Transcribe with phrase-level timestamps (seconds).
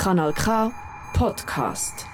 [0.00, 0.72] Kanal K
[1.12, 2.06] Podcast.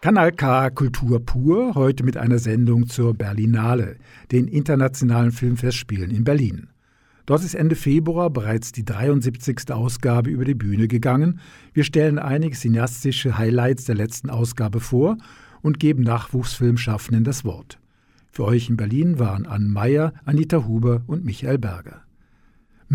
[0.00, 3.98] Kanal K Kultur pur, heute mit einer Sendung zur Berlinale,
[4.32, 6.70] den internationalen Filmfestspielen in Berlin.
[7.24, 9.70] Dort ist Ende Februar bereits die 73.
[9.70, 11.38] Ausgabe über die Bühne gegangen.
[11.72, 15.18] Wir stellen einige cineastische Highlights der letzten Ausgabe vor
[15.62, 17.78] und geben Nachwuchsfilmschaffenden das Wort.
[18.32, 22.03] Für euch in Berlin waren Ann Meyer, Anita Huber und Michael Berger.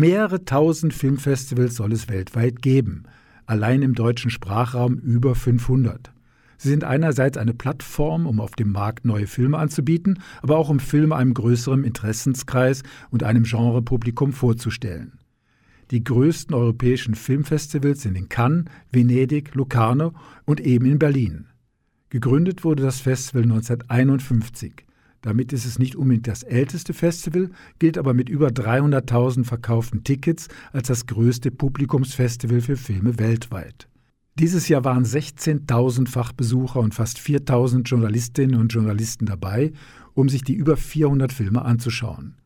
[0.00, 3.02] Mehrere tausend Filmfestivals soll es weltweit geben,
[3.44, 6.10] allein im deutschen Sprachraum über 500.
[6.56, 10.80] Sie sind einerseits eine Plattform, um auf dem Markt neue Filme anzubieten, aber auch um
[10.80, 15.18] Filme einem größeren Interessenskreis und einem Genrepublikum vorzustellen.
[15.90, 20.14] Die größten europäischen Filmfestivals sind in Cannes, Venedig, Locarno
[20.46, 21.48] und eben in Berlin.
[22.08, 24.86] Gegründet wurde das Festival 1951.
[25.22, 30.48] Damit ist es nicht unbedingt das älteste Festival, gilt aber mit über 300.000 verkauften Tickets
[30.72, 33.88] als das größte Publikumsfestival für Filme weltweit.
[34.38, 39.72] Dieses Jahr waren 16.000 Fachbesucher und fast 4.000 Journalistinnen und Journalisten dabei,
[40.14, 42.36] um sich die über 400 Filme anzuschauen.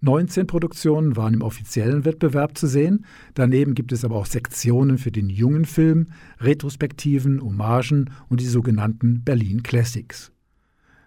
[0.00, 5.10] 19 Produktionen waren im offiziellen Wettbewerb zu sehen, daneben gibt es aber auch Sektionen für
[5.10, 6.08] den jungen Film,
[6.40, 10.33] Retrospektiven, Hommagen und die sogenannten Berlin Classics.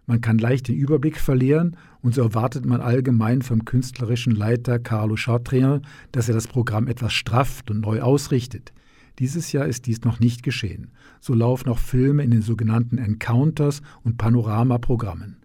[0.09, 5.17] Man kann leicht den Überblick verlieren und so erwartet man allgemein vom künstlerischen Leiter Carlo
[5.17, 5.81] Chartrien,
[6.13, 8.71] dass er das Programm etwas strafft und neu ausrichtet.
[9.19, 10.91] Dieses Jahr ist dies noch nicht geschehen.
[11.19, 15.37] So laufen auch Filme in den sogenannten Encounters und Panorama-Programmen.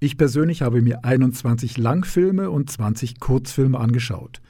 [0.00, 4.40] Ich persönlich habe mir 21 Langfilme und 20 Kurzfilme angeschaut.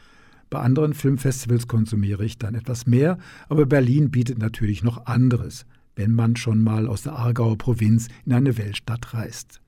[0.48, 3.18] Bei anderen Filmfestivals konsumiere ich dann etwas mehr,
[3.50, 5.66] aber Berlin bietet natürlich noch anderes
[5.98, 9.60] wenn man schon mal aus der Aargauer Provinz in eine Weltstadt reist.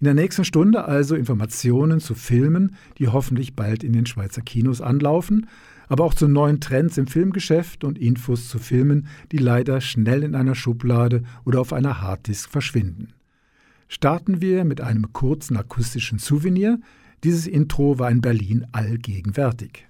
[0.00, 4.80] In der nächsten Stunde also Informationen zu Filmen, die hoffentlich bald in den Schweizer Kinos
[4.80, 5.46] anlaufen,
[5.88, 10.34] aber auch zu neuen Trends im Filmgeschäft und Infos zu Filmen, die leider schnell in
[10.34, 13.12] einer Schublade oder auf einer Harddisk verschwinden.
[13.88, 16.78] Starten wir mit einem kurzen akustischen Souvenir.
[17.24, 19.86] Dieses Intro war in Berlin allgegenwärtig.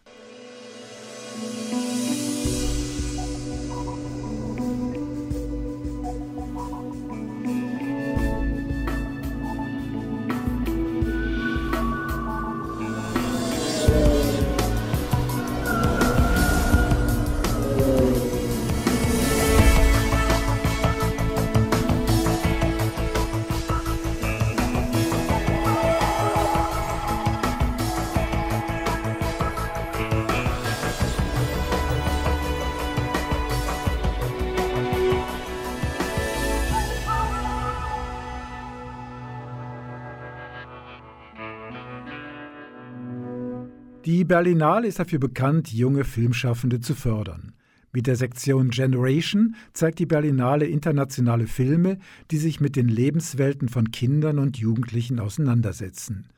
[44.28, 47.54] Berlinale ist dafür bekannt, junge Filmschaffende zu fördern.
[47.90, 51.98] Mit der Sektion Generation zeigt die Berlinale internationale Filme,
[52.30, 56.28] die sich mit den Lebenswelten von Kindern und Jugendlichen auseinandersetzen.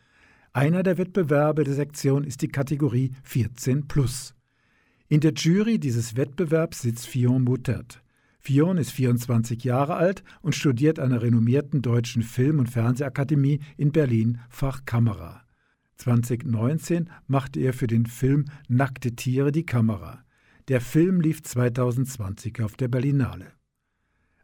[0.53, 4.35] Einer der Wettbewerbe der Sektion ist die Kategorie 14 Plus.
[5.09, 8.03] In der Jury dieses Wettbewerbs sitzt Fion Muttert.
[8.39, 13.93] Fion ist 24 Jahre alt und studiert an der renommierten Deutschen Film- und Fernsehakademie in
[13.93, 15.43] Berlin Fach Kamera.
[16.01, 20.25] 2019 machte er für den Film Nackte Tiere die Kamera.
[20.69, 23.53] Der Film lief 2020 auf der Berlinale.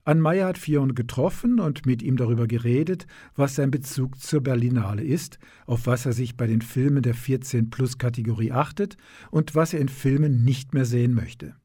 [0.04, 5.02] Ann Meyer hat Fion getroffen und mit ihm darüber geredet, was sein Bezug zur Berlinale
[5.02, 8.96] ist, auf was er sich bei den Filmen der 14-Plus-Kategorie achtet
[9.30, 11.56] und was er in Filmen nicht mehr sehen möchte.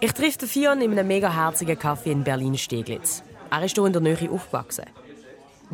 [0.00, 3.22] Ich treffe Fion in einem mega herzigen Café in Berlin-Steglitz.
[3.50, 4.86] Er ist hier in der Nähe aufgewachsen.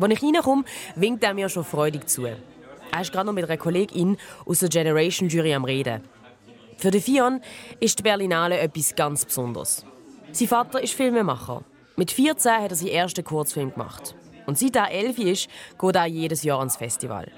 [0.01, 0.63] Als ich reinkomme,
[0.95, 2.25] winkt er mir schon freudig zu.
[2.25, 2.37] Er
[3.01, 6.01] ist gerade noch mit einer Kollegin aus der Generation Jury am Reden.
[6.77, 7.41] Für den Fion
[7.79, 9.85] ist die Berlinale etwas ganz Besonderes.
[10.31, 11.63] Sein Vater ist Filmemacher.
[11.97, 14.15] Mit 14 hat er seinen ersten Kurzfilm gemacht.
[14.45, 17.29] Und seit er elf ist, geht er jedes Jahr ans Festival.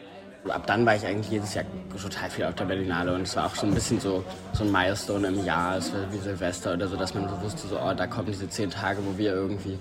[0.48, 1.66] Ab dann war ich eigentlich jedes Jahr
[2.02, 4.72] total viel auf der Berlinale und es war auch so ein bisschen so, so ein
[4.72, 8.08] Milestone im Jahr, es wie Silvester oder so, dass man so wusste, so, oh, da
[8.08, 9.78] kommen diese zehn Tage, wo wir irgendwie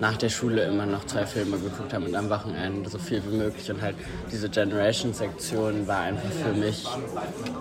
[0.00, 3.36] nach der Schule immer noch zwei Filme geguckt haben und am Wochenende so viel wie
[3.36, 3.70] möglich.
[3.70, 3.96] Und halt
[4.32, 6.86] diese Generation-Sektion war einfach für mich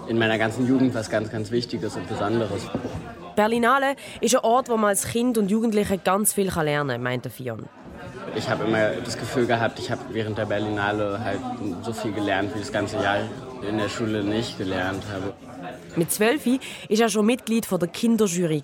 [0.07, 2.63] in meiner ganzen Jugend was ganz, ganz Wichtiges und Besonderes.
[3.36, 7.30] Berlinale ist ein Ort, wo man als Kind und Jugendliche ganz viel lernen kann, meinte
[7.30, 7.68] Fion.
[8.36, 11.39] Ich habe immer das Gefühl gehabt, ich habe während der Berlinale halt
[11.83, 13.18] so viel gelernt, wie das ganze Jahr
[13.68, 15.33] in der Schule nicht gelernt habe.
[15.95, 16.59] Mit zwölf war
[16.89, 18.63] er schon Mitglied der Kinderjury.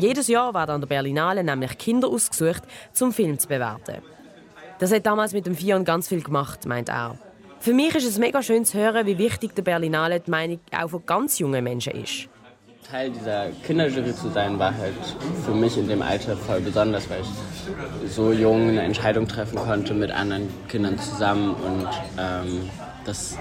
[0.00, 2.62] Jedes Jahr werden an der Berlinale nämlich Kinder ausgesucht,
[2.92, 3.96] zum Film zu bewerten.
[4.78, 7.18] Das hat damals mit dem Fion ganz viel gemacht, meint er.
[7.58, 10.88] Für mich ist es mega schön zu hören, wie wichtig der Berlinale die Meinung auch
[10.88, 12.28] von ganz jungen Menschen ist.
[12.88, 14.94] Teil dieser Kinderjury zu sein, war halt
[15.44, 19.92] für mich in dem Alter voll besonders, weil ich so jung eine Entscheidung treffen konnte
[19.94, 22.70] mit anderen Kindern zusammen und ähm,
[23.04, 23.36] das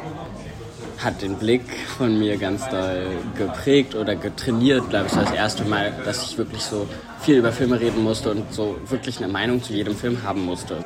[1.03, 1.63] hat den Blick
[1.97, 3.07] von mir ganz doll
[3.37, 6.87] geprägt oder getrainiert, glaube ich, das erste Mal, dass ich wirklich so
[7.19, 10.83] viel über Filme reden musste und so wirklich eine Meinung zu jedem Film haben musste.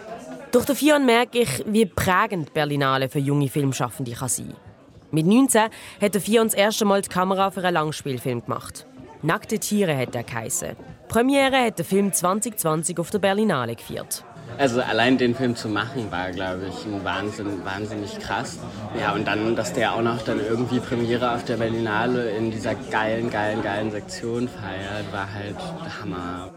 [0.51, 4.53] Durch den Fion merke ich, wie prägend Berlinale für junge Filmschaffende kann sein
[5.11, 5.69] Mit 19
[6.01, 8.85] hat der Fion das erste Mal die Kamera für einen Langspielfilm gemacht.
[9.21, 10.75] Nackte Tiere hat er geheißen.
[11.07, 14.25] Premiere hat der Film 2020 auf der Berlinale geführt.
[14.57, 18.59] Also allein den Film zu machen war, glaube ich, ein Wahnsinn, wahnsinnig krass.
[18.99, 22.75] Ja, und dann, dass der auch noch dann irgendwie Premiere auf der Berlinale in dieser
[22.75, 25.55] geilen, geilen, geilen Sektion feiert, war halt
[26.01, 26.51] Hammer.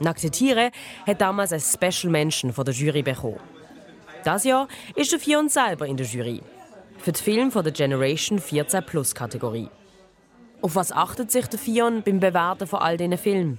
[0.00, 0.70] Nackte Tiere
[1.06, 3.40] hat damals ein Special Mention von der Jury bekommen.
[4.24, 6.40] Das Jahr ist der Fion selber in der Jury.
[6.98, 9.68] Für den Film von der Generation 14 Plus Kategorie.
[10.62, 13.58] Auf was achtet sich der Fion beim Bewerten von all diesen Filmen?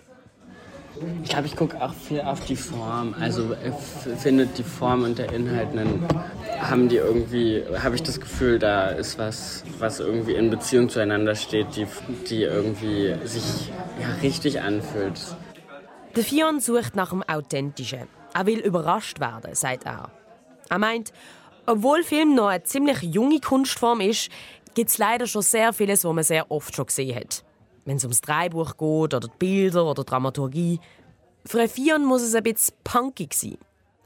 [1.24, 3.16] Ich glaube, ich gucke auch viel auf die Form.
[3.20, 3.56] Also
[4.18, 6.06] findet die Form und der Inhalt einen,
[6.60, 11.36] haben die irgendwie, habe ich das Gefühl, da ist was, was irgendwie in Beziehung zueinander
[11.36, 11.88] steht, die,
[12.30, 15.20] die irgendwie sich ja, richtig anfühlt.
[16.16, 18.08] Der Fion sucht nach dem Authentischen.
[18.34, 20.12] Er will überrascht werden, sagt er.
[20.70, 21.12] Er meint,
[21.66, 24.30] obwohl Film noch eine ziemlich junge Kunstform ist,
[24.76, 27.45] gibt es leider schon sehr vieles, was man sehr oft schon gesehen hat
[27.86, 30.80] wenn es ums Dreibuch geht oder die Bilder oder die Dramaturgie.
[31.46, 33.58] Für einen Fion muss es ein bisschen punkig sein.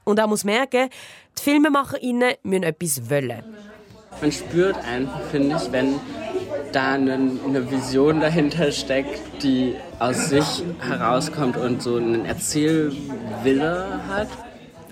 [0.03, 0.89] Und er muss merken,
[1.37, 3.43] die FilmemacherInnen müssen etwas wollen.
[4.21, 5.95] Man spürt einfach, finde ich, wenn
[6.73, 14.27] da eine, Vision dahinter steckt, die aus sich herauskommt und so einen Erzählwille hat.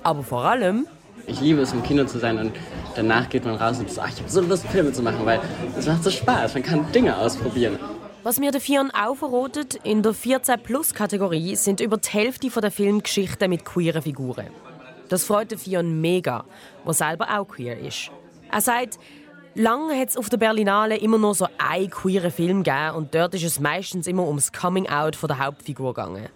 [0.04, 0.88] Aber vor allem...
[1.30, 2.54] Ich liebe es, im Kino zu sein und
[2.95, 5.42] danach geht man raus und sagt, ich habe so Lust, Filme zu machen, weil
[5.78, 7.78] es macht so Spaß, man kann Dinge ausprobieren.
[8.27, 13.00] Was mir der Fion auch verrotet, in der 14-Plus-Kategorie sind über die Hälfte der Filme
[13.00, 14.47] Geschichten mit queeren Figuren.
[15.07, 16.44] Das freut den Fion mega,
[16.85, 18.12] der selber auch queer ist.
[18.51, 19.00] Er sagt,
[19.56, 23.33] Lange hat es auf der Berlinale immer nur so einen queeren Film gegeben und dort
[23.33, 26.27] ist es meistens immer ums Coming-out der Hauptfigur gegangen.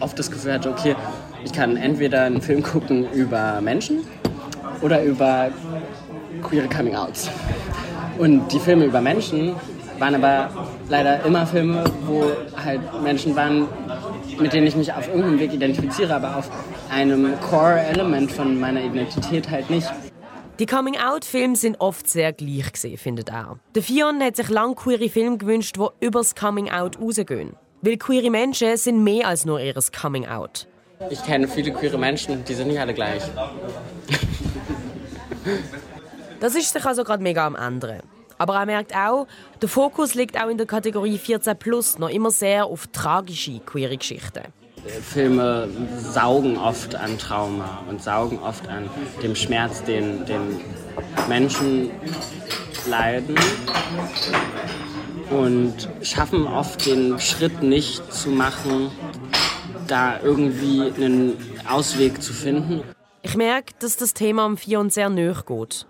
[0.00, 0.96] Oft das Gefühl hatte, okay,
[1.44, 4.06] ich kann entweder einen Film gucken über Menschen
[4.80, 5.50] oder über
[6.40, 7.28] queere Coming-outs.
[8.16, 9.54] Und die Filme über Menschen
[9.98, 10.50] waren aber
[10.88, 13.68] leider immer Filme, wo halt Menschen waren,
[14.38, 16.50] mit denen ich mich auf irgendeinem Weg identifiziere, aber auf
[16.90, 19.90] einem Core-Element von meiner Identität halt nicht.
[20.58, 23.58] Die Coming-out-Filme sind oft sehr gleich gesehen, findet er.
[23.74, 27.56] Der Fion hat sich lang queere Filme gewünscht, die übers Coming-out rausgehen.
[27.82, 30.66] Weil queere Menschen sind mehr als nur ihres Coming-out.
[31.10, 33.22] Ich kenne viele queere Menschen, die sind nicht alle gleich.
[36.40, 38.00] das ist sich also gerade mega am anderen.
[38.38, 39.26] Aber er merkt auch,
[39.60, 43.96] der Fokus liegt auch in der Kategorie 14 Plus noch immer sehr auf tragische queere
[43.96, 44.44] Geschichten.
[44.86, 45.68] Filme
[45.98, 48.88] saugen oft an Trauma und saugen oft an
[49.22, 50.60] dem Schmerz, den, den
[51.28, 51.90] Menschen
[52.88, 53.34] leiden
[55.30, 58.90] und schaffen oft den Schritt nicht zu machen,
[59.88, 61.36] da irgendwie einen
[61.68, 62.82] Ausweg zu finden.
[63.22, 65.86] Ich merke, dass das Thema am Fion sehr nahe geht.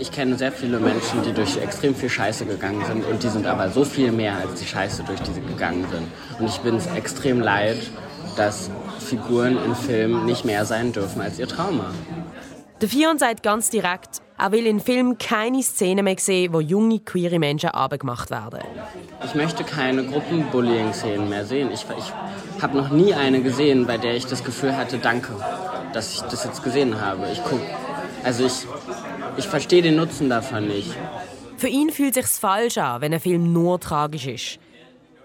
[0.00, 3.46] Ich kenne sehr viele Menschen, die durch extrem viel Scheiße gegangen sind und die sind
[3.46, 6.08] aber so viel mehr als die Scheiße, durch die sie gegangen sind.
[6.40, 7.76] Und ich bin es extrem leid,
[8.34, 11.90] dass Figuren in Filmen nicht mehr sein dürfen als ihr Trauma.
[12.80, 17.00] Der Fion sagt ganz direkt, er will in Filmen keine Szene mehr sehen, wo junge
[17.00, 18.60] queere Menschen abgemacht werden.
[19.22, 21.70] Ich möchte keine Gruppenbullying-Szenen mehr sehen.
[21.74, 25.34] Ich, ich habe noch nie eine gesehen, bei der ich das Gefühl hatte, danke,
[25.92, 27.28] dass ich das jetzt gesehen habe.
[27.30, 27.60] Ich guck,
[28.24, 28.66] also ich
[29.36, 30.94] ich verstehe den Nutzen davon nicht.
[31.56, 34.58] Für ihn fühlt es sich falsch an, wenn ein Film nur tragisch ist.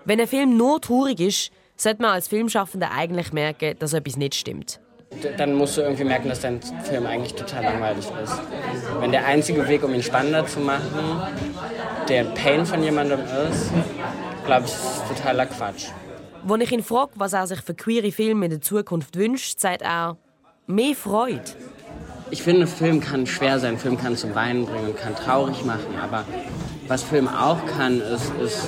[0.06, 4.36] Wenn ein Film nur traurig ist, sollte man als Filmschaffender eigentlich merken, dass etwas nicht
[4.36, 4.80] stimmt.
[5.38, 8.42] Dann musst du irgendwie merken, dass dein Film eigentlich total langweilig ist.
[9.00, 11.22] Wenn der einzige Weg, um ihn spannender zu machen,
[12.10, 13.72] der Pain von jemandem ist,
[14.46, 15.88] glaube ich, ist es totaler Quatsch.
[16.44, 19.82] Wenn ich ihn frage, was er sich für queere Filme in der Zukunft wünscht, sagt
[19.82, 20.18] er,
[20.68, 21.42] mehr Freude.
[22.32, 26.26] Ich finde, Film kann schwer sein, Film kann zum Weinen bringen, kann traurig machen, aber
[26.88, 28.68] was Film auch kann, ist, ist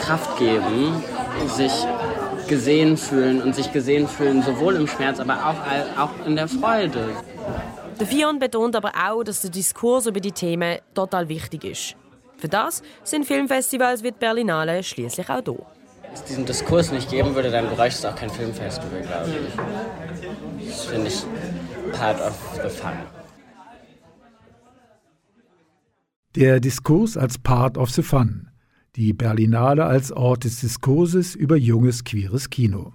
[0.00, 1.02] Kraft geben,
[1.46, 1.72] sich
[2.48, 7.08] gesehen fühlen und sich gesehen fühlen, sowohl im Schmerz, aber auch, auch in der Freude.
[8.00, 11.96] Der Fion betont aber auch, dass der Diskurs über die Themen total wichtig ist.
[12.36, 15.52] Für das sind Filmfestivals wie die Berlinale schließlich auch da.
[15.52, 19.30] Wenn es diesen Diskurs nicht geben würde, dann bräuchte es auch kein Filmfestival, glaube
[20.60, 20.68] ich.
[20.68, 21.24] Das finde ich
[21.92, 22.92] part of the fun.
[26.34, 28.48] Der Diskurs als Part of the Fun.
[28.96, 32.92] Die Berlinale als Ort des Diskurses über junges queeres Kino.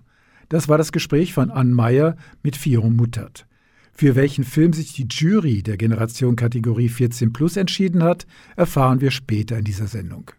[0.49, 3.47] Das war das Gespräch von Ann Meyer mit Fion Muttert.
[3.91, 9.11] Für welchen Film sich die Jury der Generation Kategorie 14 Plus entschieden hat, erfahren wir
[9.11, 10.31] später in dieser Sendung.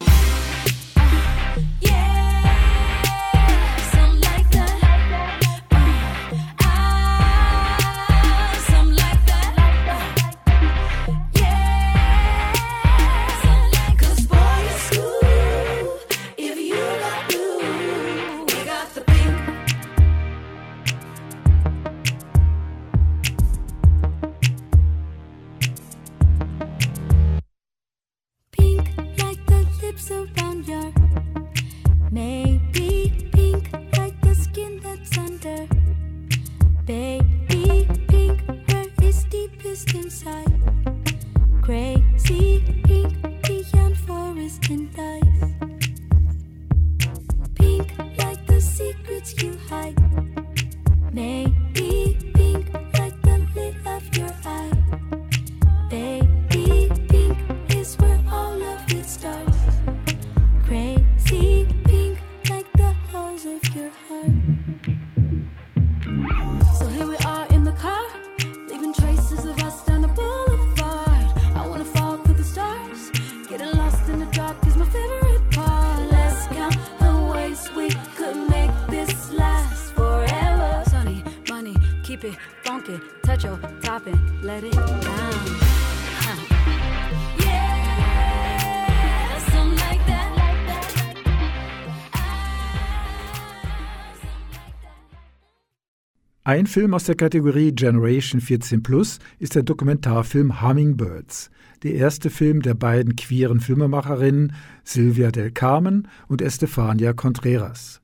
[96.54, 101.50] Ein Film aus der Kategorie Generation 14 Plus ist der Dokumentarfilm Hummingbirds,
[101.82, 104.52] der erste Film der beiden queeren Filmemacherinnen
[104.84, 108.00] Silvia del Carmen und Estefania Contreras.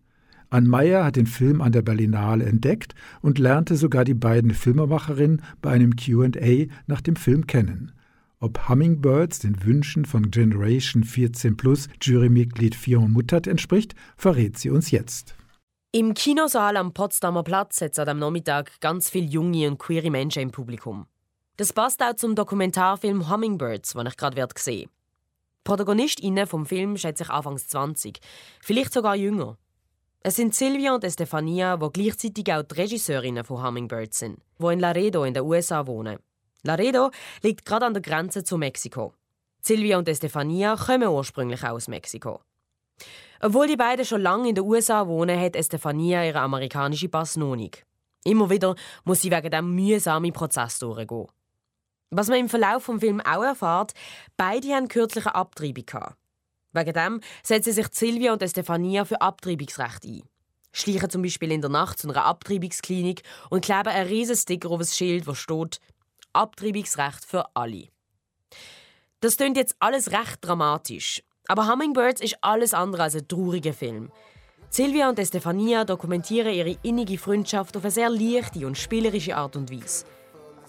[0.49, 5.43] Ann Meyer hat den Film an der Berlinale entdeckt und lernte sogar die beiden Filmemacherinnen
[5.63, 7.93] bei einem QA nach dem Film kennen.
[8.41, 14.91] Ob Hummingbirds den Wünschen von Generation 14 Plus Jurymitglied Fion Muttert entspricht, verrät sie uns
[14.91, 15.37] jetzt.
[15.93, 20.43] Im Kinosaal am Potsdamer Platz hat es am Nachmittag ganz viele junge und queere Menschen
[20.43, 21.09] im Publikum.
[21.57, 24.89] Das passt auch zum Dokumentarfilm Hummingbirds, den ich gerade gesehen
[25.65, 28.21] Protagonistinnen vom Film schätzen sich Anfangs 20,
[28.61, 29.59] vielleicht sogar jünger.
[30.21, 34.79] Es sind Silvia und Estefania, die gleichzeitig auch die Regisseurinnen von Hummingbirds sind, die in
[34.79, 36.21] Laredo in den USA wohnen.
[36.63, 37.11] Laredo
[37.43, 39.13] liegt gerade an der Grenze zu Mexiko.
[39.61, 42.43] Silvia und Estefania kommen ursprünglich aus Mexiko.
[43.41, 47.57] Obwohl die beiden schon lange in den USA wohnen, hat Estefania ihre amerikanische Pass noch
[47.57, 47.85] nicht.
[48.25, 51.27] Immer wieder muss sie wegen diesem mühsamen Prozess durchgehen.
[52.11, 53.93] Was man im Verlauf des Films auch erfährt,
[54.37, 56.17] beide haben kürzlich eine Abtreibung gehabt.
[56.73, 60.23] Wegen dem setzen sich Silvia und Estefania für Abtreibungsrecht ein.
[60.73, 64.81] Schleichen zum Beispiel in der Nacht zu einer Abtreibungsklinik und kleben einen riesen Sticker auf
[64.81, 65.81] ein Schild, wo steht
[66.33, 67.89] Abtreibungsrecht für alle.
[69.21, 74.13] Das klingt jetzt alles recht dramatisch, aber Hummingbirds ist alles andere als ein trauriger Film.
[74.69, 79.69] Silvia und Estefania dokumentieren ihre innige Freundschaft auf eine sehr leichte und spielerische Art und
[79.69, 80.05] Weise.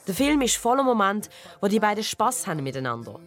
[0.08, 1.30] Der Film ist voller Moment,
[1.62, 3.20] wo die beiden Spaß haben miteinander.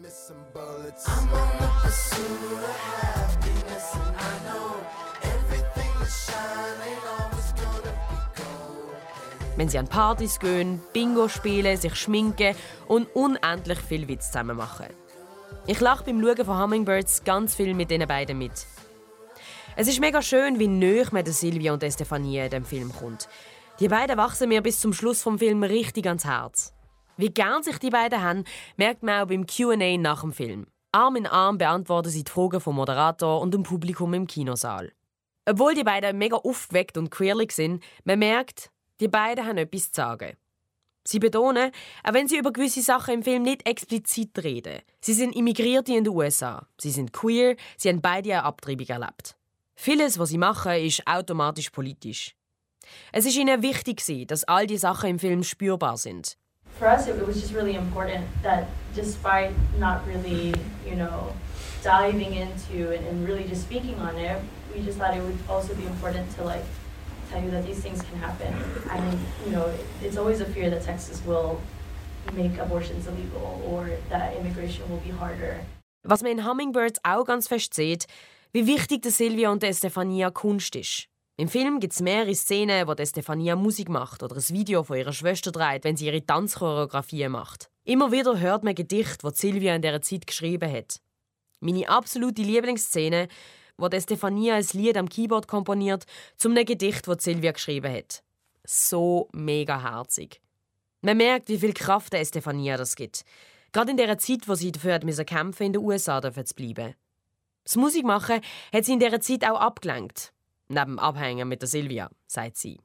[9.55, 12.53] Wenn sie an Partys gehen, Bingo spielen, sich schminken
[12.89, 14.87] und unendlich viel Witz zusammen machen.
[15.67, 18.51] Ich lache beim Schauen von Hummingbirds ganz viel mit den beiden mit.
[19.75, 23.27] Es ist mega schön, wie nöch man Silvia und Estefania in dem Film kommt.
[23.79, 26.75] Die beiden wachsen mir bis zum Schluss vom Film richtig ans Herz.
[27.17, 28.43] Wie gern sich die beiden haben,
[28.77, 30.67] merkt man auch beim Q&A nach dem Film.
[30.91, 34.91] Arm in Arm beantworten sie die Fragen vom Moderator und dem Publikum im Kinosaal.
[35.49, 38.69] Obwohl die beiden mega aufgeweckt und queerlich sind, man merkt,
[38.99, 40.37] die beiden haben etwas zu sagen.
[41.07, 41.71] Sie betonen,
[42.03, 44.79] auch wenn sie über gewisse Sachen im Film nicht explizit reden.
[45.01, 46.67] Sie sind Immigrierte in den USA.
[46.79, 49.35] Sie sind queer, sie haben beide eine Abtreibung erlebt.
[49.75, 52.35] Vieles, was sie machen, ist automatisch politisch.
[53.11, 56.37] Es ist ihnen wichtig, dass all die Sachen im Film spürbar sind.
[56.79, 60.53] For us, it was just really important that despite not really,
[60.85, 61.31] you know,
[61.83, 64.37] diving into and, and really just speaking on it,
[64.73, 66.65] we just thought it would also be important to like
[67.35, 68.53] tell you that these things can happen.
[68.89, 69.69] I mean, you know,
[70.01, 71.59] it's always a fear that Texas will
[72.33, 75.59] make abortions illegal or that immigration will be harder.
[76.03, 78.07] Was man in Hummingbirds auch ganz fest sieht,
[78.53, 81.07] wie wichtig der Silvia und der Stefania Kunst ist.
[81.37, 84.97] Im Film gibt es mehrere Szenen, wo der Stefania Musik macht oder ein Video von
[84.97, 87.69] ihrer Schwester dreht, wenn sie ihre Tanzchoreografien macht.
[87.83, 91.01] Immer wieder hört man Gedichte, die Silvia in dieser Zeit geschrieben hat.
[91.59, 93.27] Meine absolute Lieblingsszene,
[93.77, 96.05] wo Stefania ein Lied am Keyboard komponiert,
[96.37, 98.23] zum einem Gedicht, das Silvia geschrieben hat.
[98.63, 100.41] So mega herzig.
[101.01, 103.25] Man merkt, wie viel Kraft der Stefania das gibt.
[103.71, 106.95] Gerade in der Zeit, wo sie dafür hat kämpfen in den USA zu bleiben.
[107.63, 108.41] Das Musikmachen
[108.73, 110.31] hat sie in dieser Zeit auch abgelenkt.
[110.67, 112.79] Neben Abhängen mit der Silvia, sagt sie.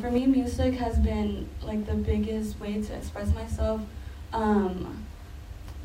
[0.00, 3.80] For me, music has been like the biggest way to express myself.
[4.32, 5.04] Um,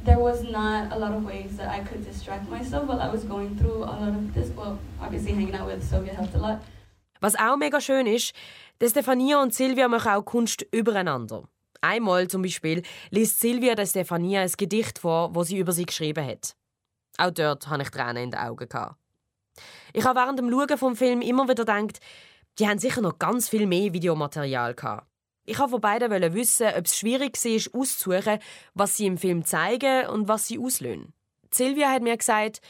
[0.05, 3.23] there was not a lot of ways that I could distract myself while I was
[3.23, 4.49] going through a lot of this.
[4.55, 6.59] Well, obviously hanging out with Sylvia helped a lot.
[7.21, 8.33] Was auch mega schön ist,
[8.79, 11.43] dass Stefania und Silvia machen auch Kunst übereinander.
[11.81, 16.25] Einmal zum Beispiel liest Silvia der Stefania ein Gedicht vor, wo sie über sie geschrieben
[16.25, 16.55] hat.
[17.17, 18.67] Auch dort hatte ich Tränen in den Augen.
[19.93, 21.99] Ich habe während dem Schauen vom Film immer wieder gedacht,
[22.59, 25.07] die haben sicher noch ganz viel mehr Videomaterial gehabt.
[25.47, 28.39] Ich wollte von beiden wissen, ob es schwierig war, auszusuchen,
[28.73, 31.13] was sie im Film zeigen und was sie auslösen.
[31.51, 32.61] Silvia hat mir gesagt,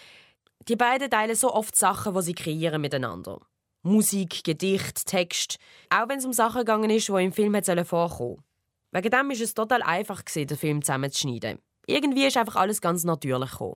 [0.67, 3.39] die beiden teilen so oft Sachen, die sie kreieren miteinander.
[3.84, 5.58] Musik, Gedicht, Text.
[5.89, 8.44] Auch wenn es um Sachen gegangen ist, die im Film vorkommen sollen.
[8.91, 11.60] Wegen dem war es total einfach, den Film zusammenzuschneiden.
[11.88, 13.75] Irgendwie ist einfach alles ganz natürlich gekommen.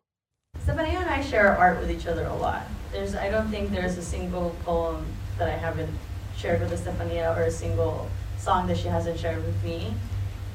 [0.63, 2.63] Stephanie and I share art with each other a lot.
[2.91, 5.06] There's, I don't think there's a single poem
[5.38, 5.89] that I haven't
[6.38, 8.08] shared with Stefania or a single
[8.39, 9.93] song that she hasn't shared with me.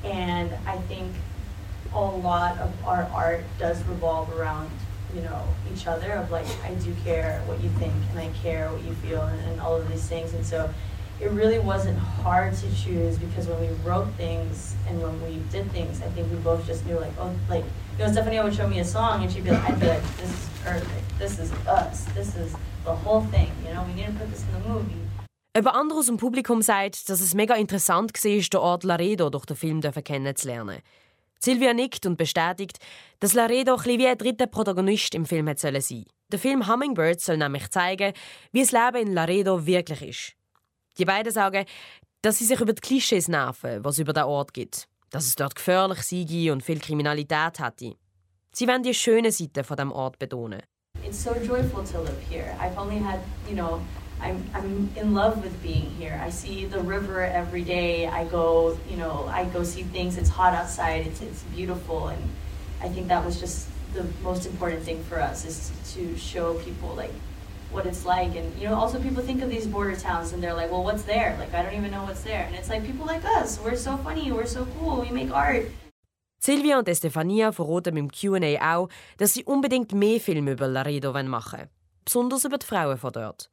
[0.02, 1.12] And I think
[1.92, 4.70] a lot of our art does revolve around,
[5.14, 8.70] you know, each other of like, I do care what you think and I care
[8.70, 10.34] what you feel and, and all of these things.
[10.34, 10.68] And so
[11.20, 15.70] it really wasn't hard to choose because when we wrote things and when we did
[15.70, 17.64] things, I think we both just knew like, oh, like,
[17.98, 20.16] you know, Stephanie would show me a song and she'd be like, I'd be like,
[20.16, 21.18] this is perfect.
[21.18, 22.04] This is us.
[22.06, 23.52] This is the whole thing.
[23.64, 25.03] You know, we need to put this in the movie.
[25.56, 29.46] Jemand anderes aus dem Publikum sagt, dass es mega interessant war, den Ort Laredo durch
[29.46, 30.80] den Film kennenzulernen.
[31.38, 32.78] Silvia nickt und bestätigt,
[33.20, 36.04] dass Laredo ein wie ein dritter Protagonist im Film sein soll.
[36.32, 38.14] Der Film Hummingbird soll nämlich zeigen,
[38.50, 40.32] wie das Leben in Laredo wirklich ist.
[40.98, 41.66] Die beiden sagen,
[42.22, 44.88] dass sie sich über die Klischees nerven, was es über den Ort gibt.
[45.10, 47.94] Dass es dort gefährlich sei und viel Kriminalität hätte.
[48.52, 50.62] Sie wollen die schönen Seiten von dem Ort betonen.
[51.06, 52.56] It's so joyful to live here.
[52.60, 53.80] I've only had, you know,
[54.24, 56.18] I'm, I'm in love with being here.
[56.22, 58.06] I see the river every day.
[58.06, 60.16] I go, you know, I go see things.
[60.16, 61.06] It's hot outside.
[61.06, 62.08] It's, it's beautiful.
[62.08, 62.22] And
[62.80, 66.94] I think that was just the most important thing for us is to show people
[66.94, 67.12] like
[67.70, 68.34] what it's like.
[68.34, 71.02] And, you know, also people think of these border towns and they're like, well, what's
[71.02, 71.36] there?
[71.38, 72.44] Like, I don't even know what's there.
[72.46, 73.60] And it's like people like us.
[73.62, 74.32] We're so funny.
[74.32, 75.02] We're so cool.
[75.02, 75.66] We make art.
[76.38, 81.58] Silvia und Estefania verraten im Q&A auch, dass sie unbedingt mehr Filme über Laredo machen
[81.58, 81.68] wollen.
[82.04, 83.50] Besonders über die Frauen von dort.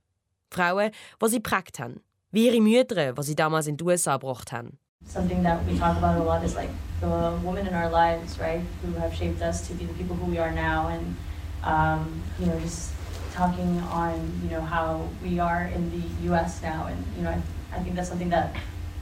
[0.52, 1.42] Frauen, die sie
[1.80, 2.02] haben.
[2.32, 4.78] Wie ihre Mütter, die sie damals in die USA gebracht haben.
[5.08, 7.08] Something that we talk about a lot is like the
[7.44, 10.38] women in our lives, right, who have shaped us to be the people who we
[10.38, 11.16] are now, and
[11.64, 12.92] um, you know, just
[13.34, 16.62] talking on you know how we are in the U.S.
[16.62, 17.42] now, and you know, I,
[17.76, 18.56] I think that's something that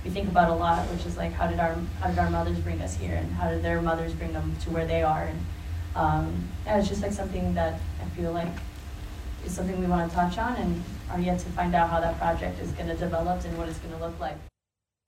[0.05, 2.57] we think about a lot, which is like how did our how did our mothers
[2.59, 5.39] bring us here, and how did their mothers bring them to where they are, and
[5.95, 8.53] um, yeah, it's just like something that I feel like
[9.45, 10.81] is something we want to touch on, and
[11.11, 13.79] are yet to find out how that project is going to develop and what it's
[13.79, 14.37] going to look like.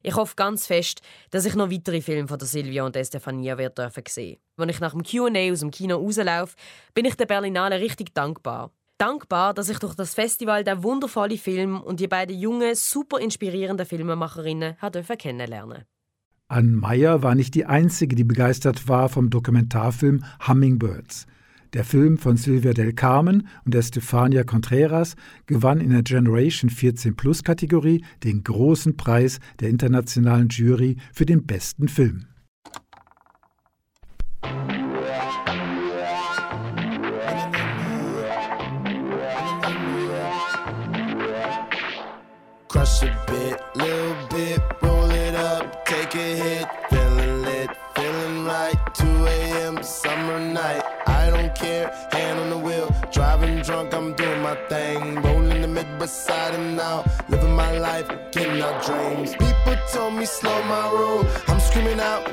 [0.03, 3.55] Ich hoffe ganz fest, dass ich noch weitere Filme von der Silvia und der Stefania
[3.55, 4.39] dürfen sehen.
[4.57, 6.55] Wenn ich nach dem Q&A aus dem Kino rauslaufe,
[6.95, 8.71] bin ich der Berlinale richtig dankbar.
[8.97, 13.85] Dankbar, dass ich durch das Festival der wundervolle Film und die beiden jungen, super inspirierenden
[13.85, 14.75] Filmemacherinnen
[15.17, 15.85] kennenlernen
[16.47, 21.25] Ann Meyer war nicht die einzige, die begeistert war vom Dokumentarfilm Hummingbirds.
[21.73, 27.15] Der Film von Silvia del Carmen und der Stefania Contreras gewann in der Generation 14
[27.15, 32.25] Plus Kategorie den großen Preis der internationalen Jury für den besten Film.
[42.67, 43.03] Crush
[57.29, 59.31] living my life, getting out dreams.
[59.31, 61.25] People told me slow my roll.
[61.47, 62.25] I'm screaming out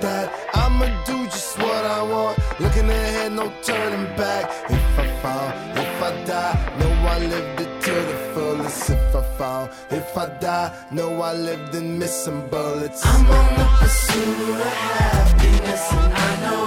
[0.00, 2.38] that I'ma do just what I want.
[2.60, 4.44] Looking ahead, no turning back.
[4.76, 5.48] If I fall,
[5.84, 8.90] if I die, know I lived it to the fullest.
[8.90, 13.00] If I fall, if I die, know I lived missed some bullets.
[13.04, 16.66] I'm on the pursuit of happiness, and I know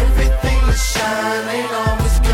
[0.00, 2.29] everything shine ain't always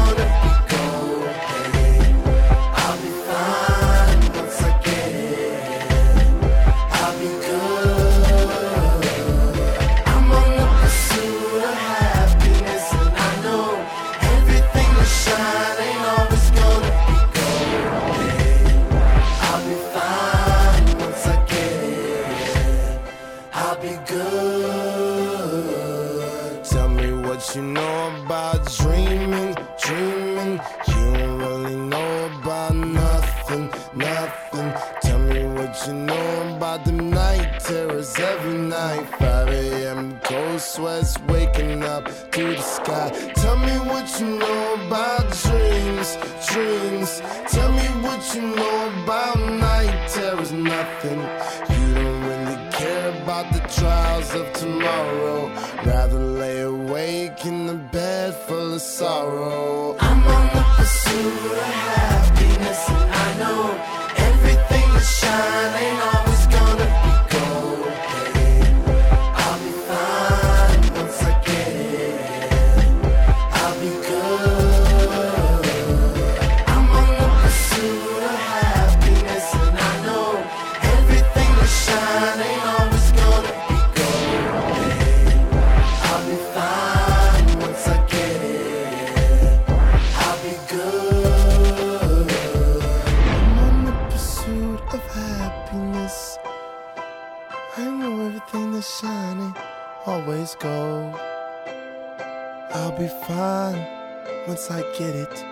[40.76, 43.08] sweats waking up to the sky.
[43.36, 46.08] Tell me what you know about dreams,
[46.50, 47.22] dreams.
[47.48, 51.20] Tell me what you know about night There is nothing.
[51.72, 55.48] You don't really care about the trials of tomorrow.
[55.86, 59.96] Rather lay awake in the bed full of sorrow.
[59.98, 63.62] I'm on the pursuit of happiness, and I know
[64.28, 66.15] everything is shining on.
[104.98, 105.44] Get it.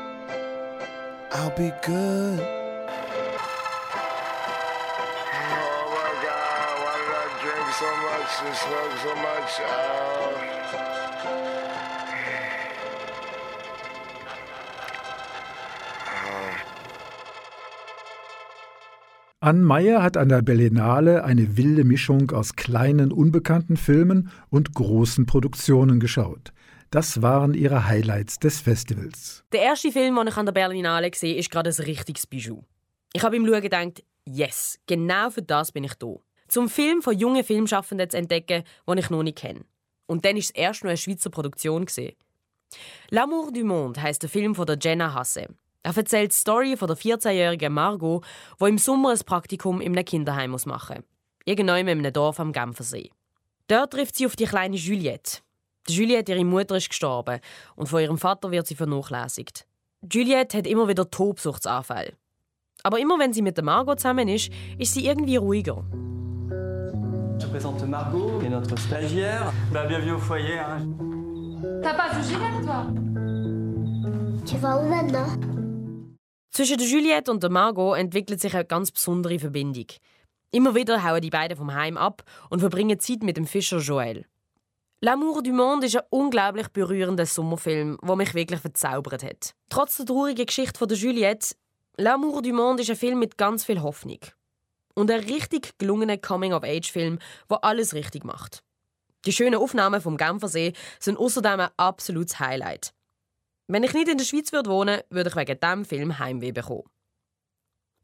[1.32, 2.40] I'll be good.
[2.40, 2.66] Oh
[5.96, 9.52] my God, why did I drink so much and smoke so much?
[9.60, 10.14] Oh.
[19.40, 25.26] Ann Meyer hat an der Berlinale eine wilde Mischung aus kleinen, unbekannten Filmen und großen
[25.26, 26.54] Produktionen geschaut.
[26.94, 29.42] Das waren ihre Highlights des Festivals.
[29.50, 32.62] Der erste Film, den ich an der Berlinale gesehen ist gerade ein richtiges Bijou.
[33.12, 36.14] Ich habe im Schauen gedacht, yes, genau für das bin ich da.
[36.46, 39.64] Zum Film von jungen Filmschaffenden zu entdecken, den ich noch nicht kenne.
[40.06, 41.84] Und dann ist es erst noch eine Schweizer Produktion.
[43.10, 45.48] L'amour du monde heißt der Film von Jenna Hasse.
[45.82, 48.24] Er erzählt die Story von der 14-jährigen Margot,
[48.60, 51.04] die im Sommer ein Praktikum in einem Kinderheim machen muss.
[51.44, 53.10] Irgendwann in einem Dorf am Genfersee.
[53.66, 55.40] Dort trifft sie auf die kleine Juliette.
[55.88, 57.40] Juliette, ihre Mutter, ist gestorben
[57.76, 59.66] und von ihrem Vater wird sie vernachlässigt.
[60.10, 62.14] Juliette hat immer wieder Tobsuchtsanfälle.
[62.82, 65.84] Aber immer wenn sie mit der Margot zusammen ist, ist sie irgendwie ruhiger.
[67.38, 69.52] Je présente Margot, qui est notre stagiaire.
[69.72, 70.58] Bah, bienvenue au foyer.
[70.58, 70.86] Hein.
[71.82, 72.86] T'as pas vu Juliette, toi
[74.46, 75.26] Tu vas où maintenant
[76.50, 79.86] Zwischen Juliette und der Margot entwickelt sich eine ganz besondere Verbindung.
[80.52, 84.24] Immer wieder hauen die beiden vom Heim ab und verbringen Zeit mit dem Fischer Joel.
[85.04, 89.54] L'amour du monde ist ein unglaublich berührender Sommerfilm, der mich wirklich verzaubert hat.
[89.68, 91.56] Trotz der traurigen Geschichte von der Juliette,
[91.98, 94.20] L'amour du monde ist ein Film mit ganz viel Hoffnung.
[94.94, 97.18] Und ein richtig gelungener Coming-of-Age-Film,
[97.50, 98.62] der alles richtig macht.
[99.26, 102.94] Die schönen Aufnahmen vom Genfersee sind außerdem ein absolutes Highlight.
[103.66, 106.88] Wenn ich nicht in der Schweiz würde wohnen würde, ich wegen diesem Film Heimweh bekommen.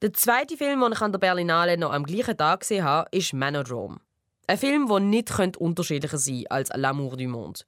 [0.02, 3.32] Der zweite Film, den ich an der Berlinale noch am gleichen Tag gesehen habe, ist
[3.32, 4.00] Manodrome.
[4.46, 7.61] Ein Film, der nicht unterschiedlicher sein könnte als L'amour du monde.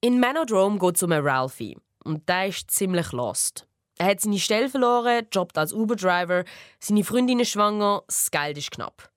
[0.00, 1.76] In Manodrome geht es um einen Ralphie.
[2.04, 3.66] Und der ist ziemlich lost.
[3.98, 6.44] Er hat seine Stelle verloren, jobbt als Uber-Driver,
[6.78, 9.10] seine Freundin ist schwanger, das Geld ist knapp.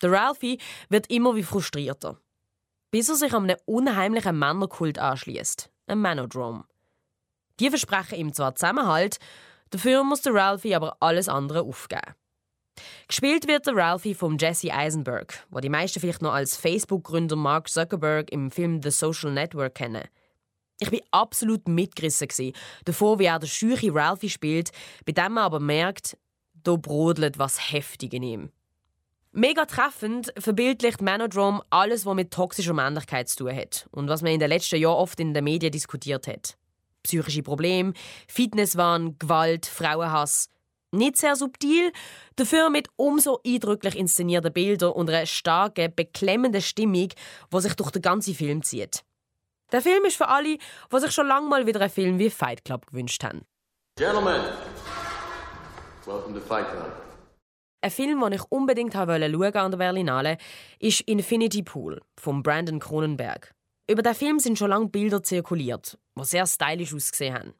[0.00, 2.18] Der Ralphie wird immer wie frustrierter.
[2.90, 6.64] Bis er sich einem unheimlichen Männerkult anschließt, einem Manodrome.
[7.60, 9.18] Die versprechen ihm zwar Zusammenhalt,
[9.70, 12.14] dafür muss der Ralphie aber alles andere aufgeben.
[13.08, 17.68] Gespielt wird der Ralphie von Jesse Eisenberg, wo die meisten vielleicht noch als Facebook-Gründer Mark
[17.68, 20.04] Zuckerberg im Film The Social Network kennen.
[20.78, 22.52] Ich war absolut mitgerissen
[22.84, 24.72] davor, wie er der scheuche Ralphie spielt,
[25.06, 26.16] bei dem man aber merkt,
[26.64, 28.50] da brodelt was heftig in ihm.
[29.30, 34.32] Mega treffend verbildlicht Manodrome alles, was mit toxischer Männlichkeit zu tun hat und was man
[34.32, 36.56] in den letzten Jahren oft in den Medien diskutiert hat.
[37.02, 37.94] Psychische Probleme,
[38.28, 40.48] Fitnesswahn, Gewalt, Frauenhass–
[40.92, 41.92] nicht sehr subtil,
[42.36, 47.08] dafür mit umso eindrücklich inszenierten Bildern und einer starken, beklemmenden Stimmung,
[47.52, 49.02] die sich durch den ganzen Film zieht.
[49.72, 52.64] Der Film ist für alle, die sich schon lange mal wieder einen Film wie Fight
[52.64, 53.42] Club gewünscht haben.
[53.98, 54.42] Gentlemen,
[56.04, 56.92] welcome to Fight Club.
[57.84, 60.38] Ein Film, den ich unbedingt schauen wollte an der Berlinale,
[60.78, 63.52] ist Infinity Pool von Brandon Cronenberg.
[63.90, 67.54] Über den Film sind schon lange Bilder zirkuliert, die sehr stylisch ausgesehen haben.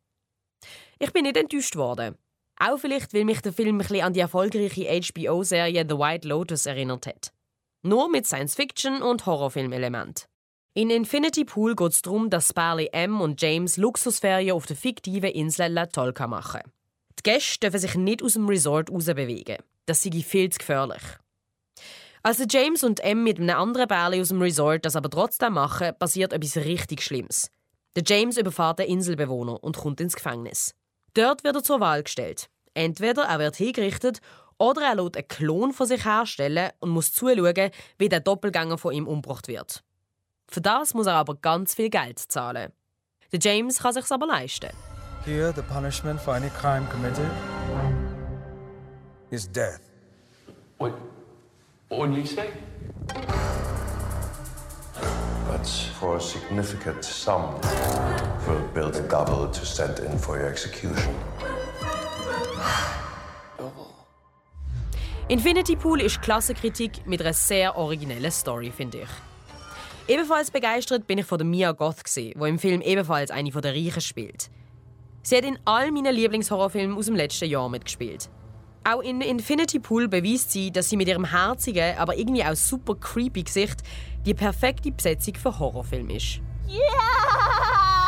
[1.00, 2.16] Ich bin nicht enttäuscht worden.
[2.64, 6.66] Auch vielleicht, weil mich der Film ein bisschen an die erfolgreiche HBO-Serie The White Lotus
[6.66, 7.33] erinnert hat.
[7.83, 10.29] Nur mit Science-Fiction- und Horrorfilmelement.
[10.75, 15.31] In Infinity Pool geht es darum, dass Sparley M und James Luxusferien auf der fiktiven
[15.31, 16.61] Insel La Tolka machen.
[17.18, 19.57] Die Gäste dürfen sich nicht aus dem Resort rausbewegen.
[19.87, 21.03] Das sei viel zu gefährlich.
[22.22, 25.98] Als James und M mit einem anderen Bärli aus dem Resort das aber trotzdem machen,
[25.98, 27.51] passiert etwas richtig Schlimmes.
[27.96, 30.77] Der James überfährt den Inselbewohner und kommt ins Gefängnis.
[31.14, 32.48] Dort wird er zur Wahl gestellt.
[32.74, 34.20] Entweder er wird hingerichtet
[34.58, 38.94] oder er lässt einen Klon von sich herstellen und muss zuschauen, wie der Doppelgänger von
[38.94, 39.82] ihm umgebracht wird.
[40.48, 42.72] Für das muss er aber ganz viel Geld zahlen.
[43.32, 44.70] Der James kann sich aber leisten.
[45.24, 47.30] Here, the punishment for any crime committed
[49.30, 49.80] is death.
[50.78, 50.92] What?
[51.88, 52.50] What did you say?
[55.46, 55.66] But
[56.00, 57.61] for a significant sum,
[58.46, 61.14] we'll build a double to send in for your execution.
[65.29, 69.09] Infinity Pool ist Klassenkritik mit einer sehr originellen Story, finde ich.
[70.09, 74.01] Ebenfalls begeistert bin ich von der Mia Goth, die im Film ebenfalls eine der Reichen
[74.01, 74.51] spielt.
[75.22, 78.29] Sie hat in all meinen Lieblingshorrorfilmen aus dem letzten Jahr mitgespielt.
[78.85, 82.96] Auch in Infinity Pool beweist sie, dass sie mit ihrem herzigen, aber irgendwie auch super
[82.96, 83.81] creepy Gesicht
[84.27, 86.40] die perfekte Besetzung für Horrorfilm ist.
[86.68, 88.01] Yeah!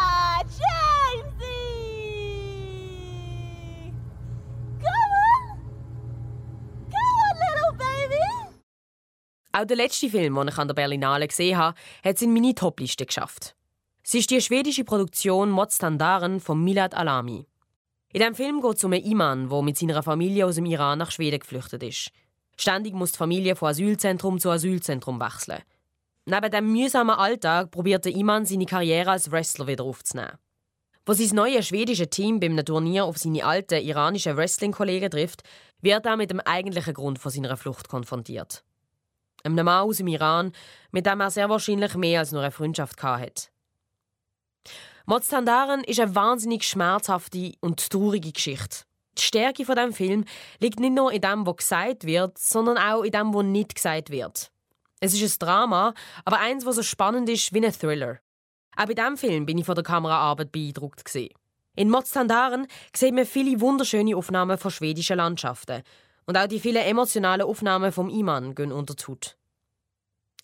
[9.57, 12.57] Auch der letzte Film, den ich an der Berlinale gesehen habe, hat es in meine
[12.57, 13.55] Topliste geschafft.
[14.03, 17.47] Sie ist die schwedische Produktion Mordstandaren von Milad Alami.
[18.13, 20.99] In diesem Film geht es um einen Iman, der mit seiner Familie aus dem Iran
[20.99, 22.11] nach Schweden geflüchtet ist.
[22.57, 25.63] Ständig muss die Familie von Asylzentrum zu Asylzentrum wechseln.
[26.27, 30.37] Neben dem mühsamen Alltag probiert der Iman seine Karriere als Wrestler wieder aufzunehmen.
[31.07, 35.45] Wo sein neues schwedische Team beim Turnier auf seine alten iranischen Wrestling-Kollegen trifft,
[35.81, 38.65] wird er mit dem eigentlichen Grund von seiner Flucht konfrontiert.
[39.45, 40.53] Einem Mann aus dem Iran,
[40.91, 43.49] mit dem er sehr wahrscheinlich mehr als nur eine Freundschaft hatte.
[45.07, 48.85] Mordstandaren ist eine wahnsinnig schmerzhafte und traurige Geschichte.
[49.19, 50.25] Die Stärke von dem Film
[50.61, 54.09] liegt nicht nur in dem, was gesagt wird, sondern auch in dem, was nicht gesagt
[54.09, 54.51] wird.
[55.01, 55.93] Es ist ein Drama,
[56.25, 58.21] aber eins, was so spannend ist wie ein Thriller.
[58.77, 61.05] Auch bei diesem Film bin ich von der Kameraarbeit beeindruckt.
[61.77, 65.83] In Mordstandaren sieht man viele wunderschöne Aufnahmen von schwedischen Landschaften.
[66.27, 69.37] Und auch die vielen emotionalen Aufnahmen vom Iman gehen unter die Haut.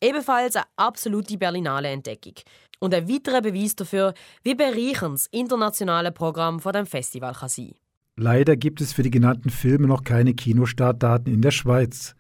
[0.02, 2.34] Ebenfalls eine absolute Berlinale Entdeckung.
[2.78, 7.74] Und ein weiterer Beweis dafür, wie bereichernd das internationale Programm von dem Festival kann sein
[8.16, 12.14] Leider gibt es für die genannten Filme noch keine Kinostartdaten in der Schweiz.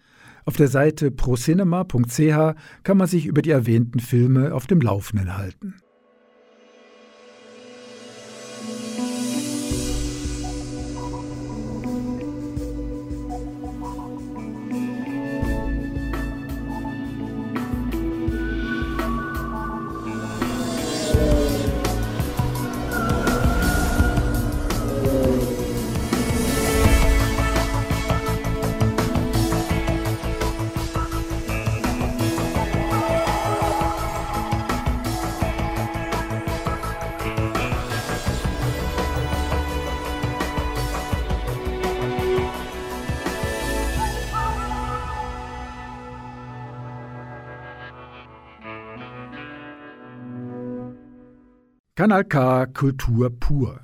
[0.44, 5.74] Auf der Seite procinema.ch kann man sich über die erwähnten Filme auf dem Laufenden halten.
[52.00, 53.78] Kanal K Kultur pur.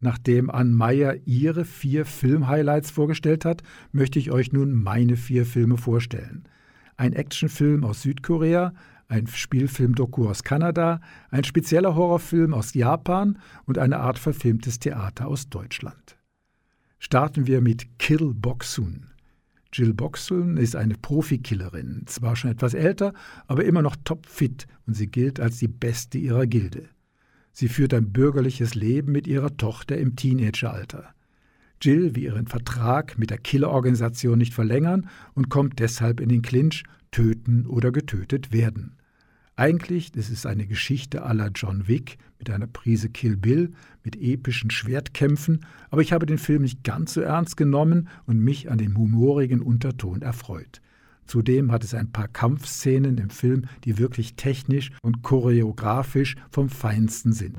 [0.00, 5.76] Nachdem Ann Meyer ihre vier Film-Highlights vorgestellt hat, möchte ich euch nun meine vier Filme
[5.76, 6.48] vorstellen.
[6.96, 8.74] Ein Actionfilm aus Südkorea,
[9.06, 15.48] ein Spielfilm-Doku aus Kanada, ein spezieller Horrorfilm aus Japan und eine Art verfilmtes Theater aus
[15.48, 16.18] Deutschland.
[16.98, 19.12] Starten wir mit Kill Boksun.
[19.72, 23.12] Jill Boxeln ist eine Profikillerin, zwar schon etwas älter,
[23.46, 26.88] aber immer noch topfit und sie gilt als die beste ihrer Gilde.
[27.52, 31.14] Sie führt ein bürgerliches Leben mit ihrer Tochter im Teenageralter.
[31.82, 36.84] Jill will ihren Vertrag mit der Killerorganisation nicht verlängern und kommt deshalb in den Clinch,
[37.10, 38.96] töten oder getötet werden.
[39.56, 43.72] Eigentlich ist es eine Geschichte la John Wick mit einer Prise Kill Bill,
[44.04, 48.70] mit epischen Schwertkämpfen, aber ich habe den Film nicht ganz so ernst genommen und mich
[48.70, 50.80] an dem humorigen Unterton erfreut.
[51.30, 57.32] Zudem hat es ein paar Kampfszenen im Film, die wirklich technisch und choreografisch vom Feinsten
[57.32, 57.54] sind.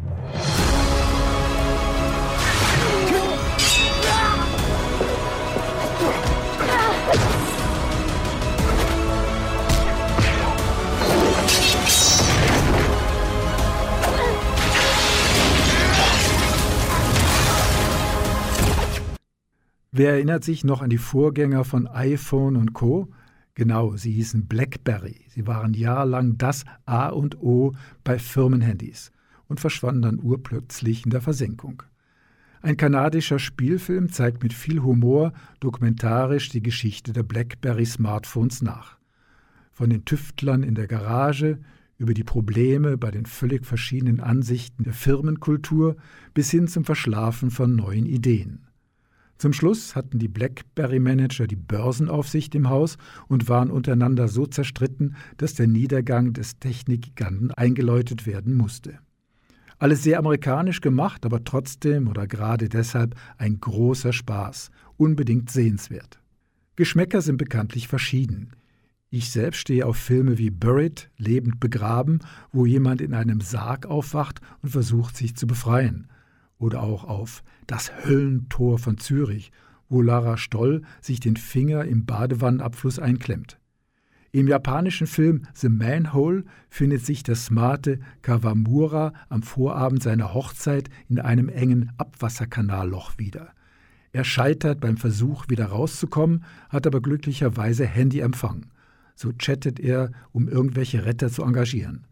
[19.94, 23.08] Wer erinnert sich noch an die Vorgänger von iPhone und Co?
[23.54, 25.26] Genau, sie hießen BlackBerry.
[25.30, 29.12] Sie waren jahrelang das A und O bei Firmenhandys
[29.48, 31.84] und verschwanden dann urplötzlich in der Versenkung.
[32.62, 38.98] Ein kanadischer Spielfilm zeigt mit viel Humor dokumentarisch die Geschichte der BlackBerry-Smartphones nach.
[39.72, 41.60] Von den Tüftlern in der Garage
[41.98, 45.98] über die Probleme bei den völlig verschiedenen Ansichten der Firmenkultur
[46.34, 48.68] bis hin zum Verschlafen von neuen Ideen.
[49.42, 55.56] Zum Schluss hatten die BlackBerry-Manager die Börsenaufsicht im Haus und waren untereinander so zerstritten, dass
[55.56, 59.00] der Niedergang des Technikgiganten eingeläutet werden musste.
[59.80, 66.20] Alles sehr amerikanisch gemacht, aber trotzdem oder gerade deshalb ein großer Spaß, unbedingt sehenswert.
[66.76, 68.52] Geschmäcker sind bekanntlich verschieden.
[69.10, 72.20] Ich selbst stehe auf Filme wie Buried, lebend begraben,
[72.52, 76.12] wo jemand in einem Sarg aufwacht und versucht, sich zu befreien.
[76.62, 79.52] Oder auch auf Das Höllentor von Zürich,
[79.90, 83.60] wo Lara Stoll sich den Finger im Badewannenabfluss einklemmt.
[84.32, 91.20] Im japanischen Film The Manhole findet sich der smarte Kawamura am Vorabend seiner Hochzeit in
[91.20, 93.50] einem engen Abwasserkanalloch wieder.
[94.14, 98.68] Er scheitert beim Versuch, wieder rauszukommen, hat aber glücklicherweise Handyempfang.
[99.16, 102.06] So chattet er, um irgendwelche Retter zu engagieren.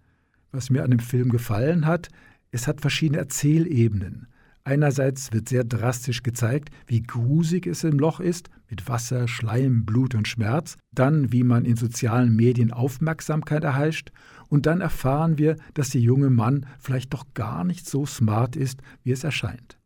[0.51, 2.09] Was mir an dem Film gefallen hat,
[2.51, 4.27] es hat verschiedene Erzählebenen.
[4.63, 10.15] Einerseits wird sehr drastisch gezeigt, wie grusig es im Loch ist, mit Wasser, Schleim, Blut
[10.15, 14.11] und Schmerz, dann wie man in sozialen Medien Aufmerksamkeit erheischt,
[14.47, 18.81] und dann erfahren wir, dass der junge Mann vielleicht doch gar nicht so smart ist,
[19.03, 19.77] wie es erscheint.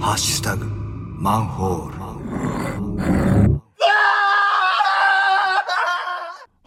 [0.00, 0.58] Hashtag
[1.18, 1.92] Manhole.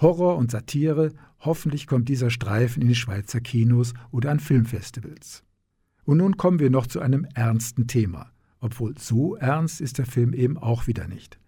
[0.04, 5.46] Horror und Satire, hoffentlich kommt dieser Streifen in die Schweizer Kinos oder an Filmfestivals.
[6.04, 10.34] Und nun kommen wir noch zu einem ernsten Thema, obwohl so ernst ist der Film
[10.34, 11.40] eben auch wieder nicht.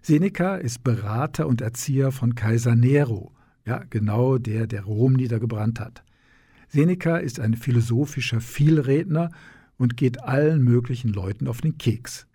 [0.00, 3.32] Seneca ist Berater und Erzieher von Kaiser Nero,
[3.66, 6.02] ja genau der, der Rom niedergebrannt hat.
[6.68, 9.30] Seneca ist ein philosophischer Vielredner
[9.76, 12.26] und geht allen möglichen Leuten auf den Keks.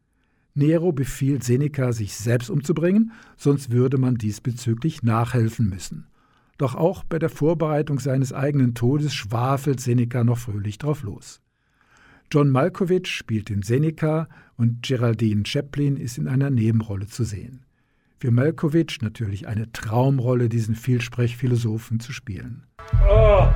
[0.55, 6.07] Nero befiehlt Seneca, sich selbst umzubringen, sonst würde man diesbezüglich nachhelfen müssen.
[6.57, 11.41] Doch auch bei der Vorbereitung seines eigenen Todes schwafelt Seneca noch fröhlich drauf los.
[12.31, 17.65] John Malkovich spielt den Seneca und Geraldine Chaplin ist in einer Nebenrolle zu sehen.
[18.17, 22.63] Für Malkovich natürlich eine Traumrolle, diesen Vielsprechphilosophen zu spielen.
[23.09, 23.47] Oh,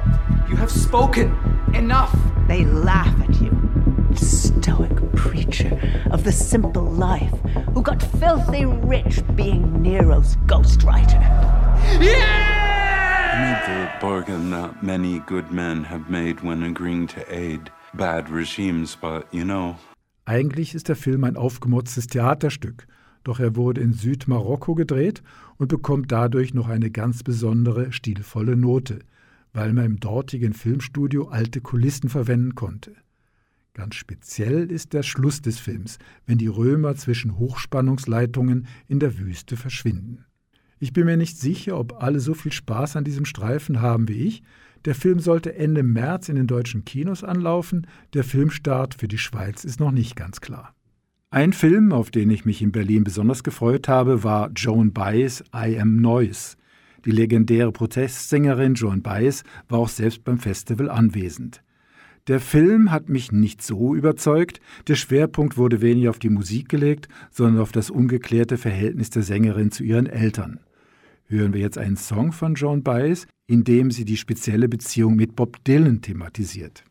[0.50, 1.32] you have spoken.
[1.74, 2.14] Enough.
[2.48, 3.69] They laugh at you.
[4.16, 5.80] Stoic preacher
[6.12, 7.34] of the simple life
[7.74, 11.22] who got filthy rich being Nero's ghostwriter.
[12.02, 12.60] Yeah!
[13.34, 18.30] I made the bargain that many good men have made when agreeing to aid bad
[18.30, 19.76] regimes, but you know.
[20.26, 22.88] Eigentlich ist der Film ein aufgemotztes Theaterstück,
[23.24, 25.24] doch er wurde in Südmarokko gedreht
[25.58, 29.00] und bekommt dadurch noch eine ganz besondere, stilvolle Note,
[29.54, 32.96] weil man im dortigen Filmstudio alte Kulissen verwenden konnte.
[33.80, 39.56] Ganz speziell ist der Schluss des Films, wenn die Römer zwischen Hochspannungsleitungen in der Wüste
[39.56, 40.26] verschwinden.
[40.80, 44.28] Ich bin mir nicht sicher, ob alle so viel Spaß an diesem Streifen haben wie
[44.28, 44.44] ich.
[44.84, 47.88] Der Film sollte Ende März in den deutschen Kinos anlaufen.
[48.14, 50.76] Der Filmstart für die Schweiz ist noch nicht ganz klar.
[51.30, 55.80] Ein Film, auf den ich mich in Berlin besonders gefreut habe, war Joan Baez I
[55.80, 56.58] Am Noise.
[57.06, 61.64] Die legendäre Protestsängerin Joan Baez war auch selbst beim Festival anwesend.
[62.30, 67.08] Der Film hat mich nicht so überzeugt, der Schwerpunkt wurde weniger auf die Musik gelegt,
[67.32, 70.60] sondern auf das ungeklärte Verhältnis der Sängerin zu ihren Eltern.
[71.26, 75.36] Hören wir jetzt einen Song von Joan Baez, in dem sie die spezielle Beziehung mit
[75.36, 76.84] Bob Dylan thematisiert.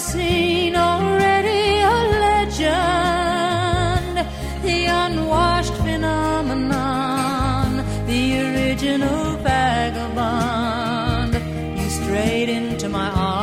[0.00, 1.90] Scene already a
[2.26, 4.16] legend,
[4.62, 11.34] the unwashed phenomenon, the original vagabond.
[11.78, 13.34] You strayed into my arms,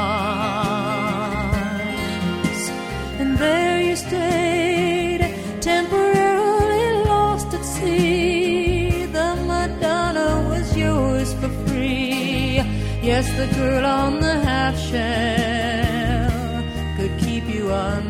[3.19, 5.21] and there you stayed,
[5.61, 9.05] temporarily lost at sea.
[9.05, 12.63] The Madonna was yours for free.
[13.03, 15.36] Yes, the girl on the half shell
[17.77, 18.06] one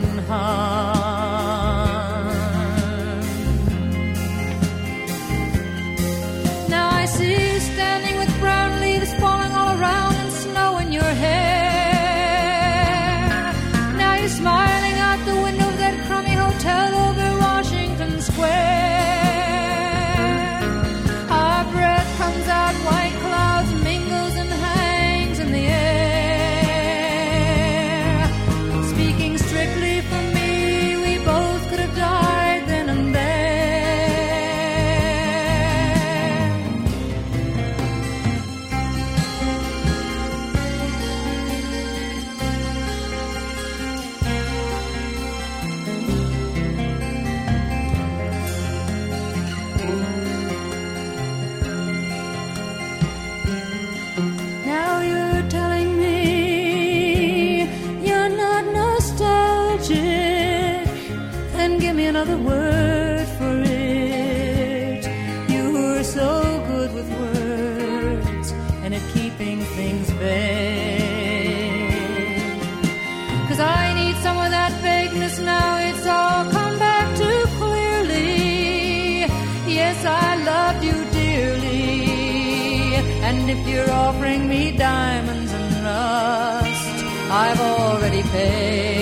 [83.66, 88.97] you're offering me diamonds and rust, I've already paid.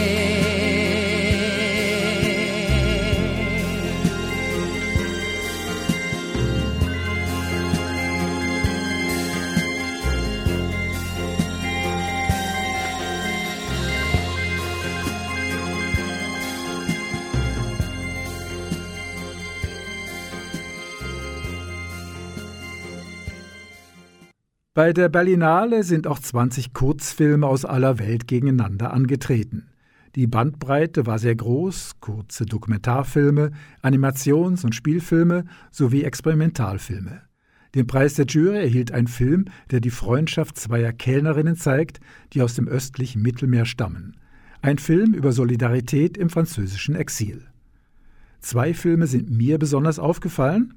[24.76, 29.70] Bei der Berlinale sind auch 20 Kurzfilme aus aller Welt gegeneinander angetreten.
[30.16, 33.52] Die Bandbreite war sehr groß, kurze Dokumentarfilme,
[33.82, 37.22] Animations- und Spielfilme sowie Experimentalfilme.
[37.74, 42.02] Den Preis der Jury erhielt ein Film, der die Freundschaft zweier Kellnerinnen zeigt,
[42.34, 44.18] die aus dem östlichen Mittelmeer stammen.
[44.62, 47.48] Ein Film über Solidarität im französischen Exil.
[48.42, 50.74] Zwei Filme sind mir besonders aufgefallen.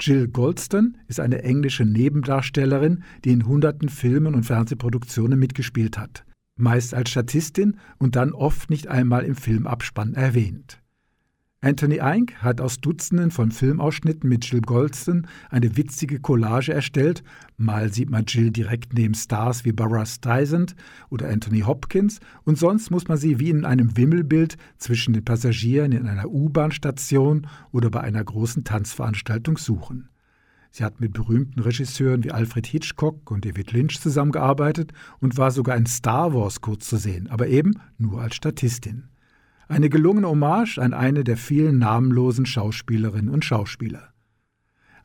[0.00, 6.24] Jill Goldston ist eine englische Nebendarstellerin, die in hunderten Filmen und Fernsehproduktionen mitgespielt hat,
[6.56, 10.79] meist als Statistin und dann oft nicht einmal im Filmabspann erwähnt.
[11.62, 17.22] Anthony Eink hat aus Dutzenden von Filmausschnitten mit Jill Goldston eine witzige Collage erstellt.
[17.58, 20.74] Mal sieht man Jill direkt neben Stars wie Barbara Streisand
[21.10, 25.92] oder Anthony Hopkins und sonst muss man sie wie in einem Wimmelbild zwischen den Passagieren
[25.92, 30.08] in einer U-Bahn-Station oder bei einer großen Tanzveranstaltung suchen.
[30.70, 35.76] Sie hat mit berühmten Regisseuren wie Alfred Hitchcock und David Lynch zusammengearbeitet und war sogar
[35.76, 39.09] in Star Wars kurz zu sehen, aber eben nur als Statistin.
[39.70, 44.12] Eine gelungene Hommage an eine der vielen namenlosen Schauspielerinnen und Schauspieler.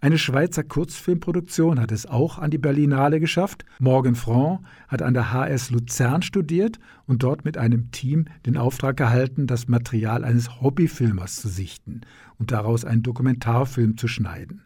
[0.01, 3.63] Eine Schweizer Kurzfilmproduktion hat es auch an die Berlinale geschafft.
[3.77, 8.99] Morgan Franc hat an der HS Luzern studiert und dort mit einem Team den Auftrag
[8.99, 12.01] erhalten, das Material eines Hobbyfilmers zu sichten
[12.39, 14.63] und daraus einen Dokumentarfilm zu schneiden.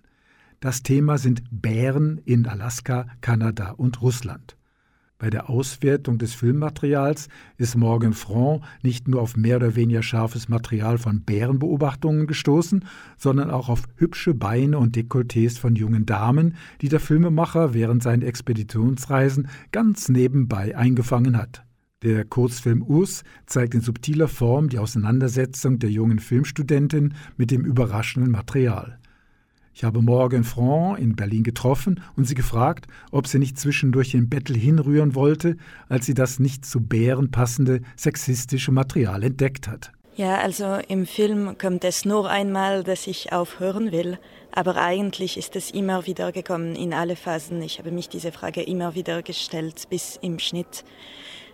[0.62, 4.56] Das Thema sind Bären in Alaska, Kanada und Russland.
[5.22, 10.48] Bei der Auswertung des Filmmaterials ist Morgan Franc nicht nur auf mehr oder weniger scharfes
[10.48, 12.86] Material von Bärenbeobachtungen gestoßen,
[13.18, 18.28] sondern auch auf hübsche Beine und Dekolletés von jungen Damen, die der Filmemacher während seiner
[18.28, 21.66] Expeditionsreisen ganz nebenbei eingefangen hat.
[22.02, 28.32] Der Kurzfilm Urs zeigt in subtiler Form die Auseinandersetzung der jungen Filmstudentin mit dem überraschenden
[28.32, 28.99] Material.
[29.80, 34.28] Ich habe Morgan Franc in Berlin getroffen und sie gefragt, ob sie nicht zwischendurch den
[34.28, 35.56] Bettel hinrühren wollte,
[35.88, 39.94] als sie das nicht zu Bären passende sexistische Material entdeckt hat.
[40.18, 44.20] Ja, also im Film kommt es nur einmal, dass ich aufhören will,
[44.52, 47.62] aber eigentlich ist es immer wieder gekommen in alle Phasen.
[47.62, 50.84] Ich habe mich diese Frage immer wieder gestellt bis im Schnitt.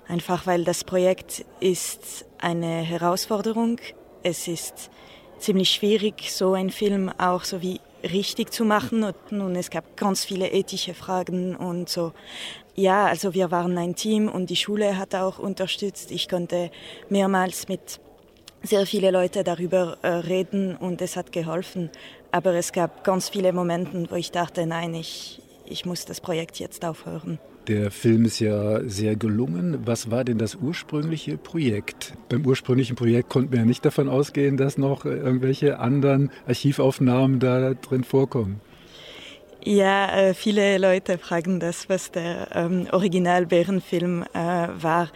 [0.08, 3.80] Einfach weil das Projekt ist eine Herausforderung.
[4.24, 4.90] Es ist
[5.38, 7.80] ziemlich schwierig, so einen Film auch so wie
[8.12, 9.04] richtig zu machen.
[9.04, 12.14] Und nun, es gab ganz viele ethische Fragen und so.
[12.76, 16.12] Ja, also wir waren ein Team und die Schule hat auch unterstützt.
[16.12, 16.72] Ich konnte
[17.10, 18.00] mehrmals mit
[18.64, 21.90] sehr viele Leute darüber äh, reden und es hat geholfen.
[22.32, 26.60] Aber es gab ganz viele Momente, wo ich dachte, nein, ich, ich muss das Projekt
[26.60, 27.40] jetzt aufhören.
[27.68, 29.80] Der Film ist ja sehr gelungen.
[29.86, 32.14] Was war denn das ursprüngliche Projekt?
[32.30, 37.74] Beim ursprünglichen Projekt konnten wir ja nicht davon ausgehen, dass noch irgendwelche anderen Archivaufnahmen da
[37.74, 38.62] drin vorkommen.
[39.64, 45.10] Ja, äh, viele Leute fragen das, was der ähm, Original-Bärenfilm äh, war.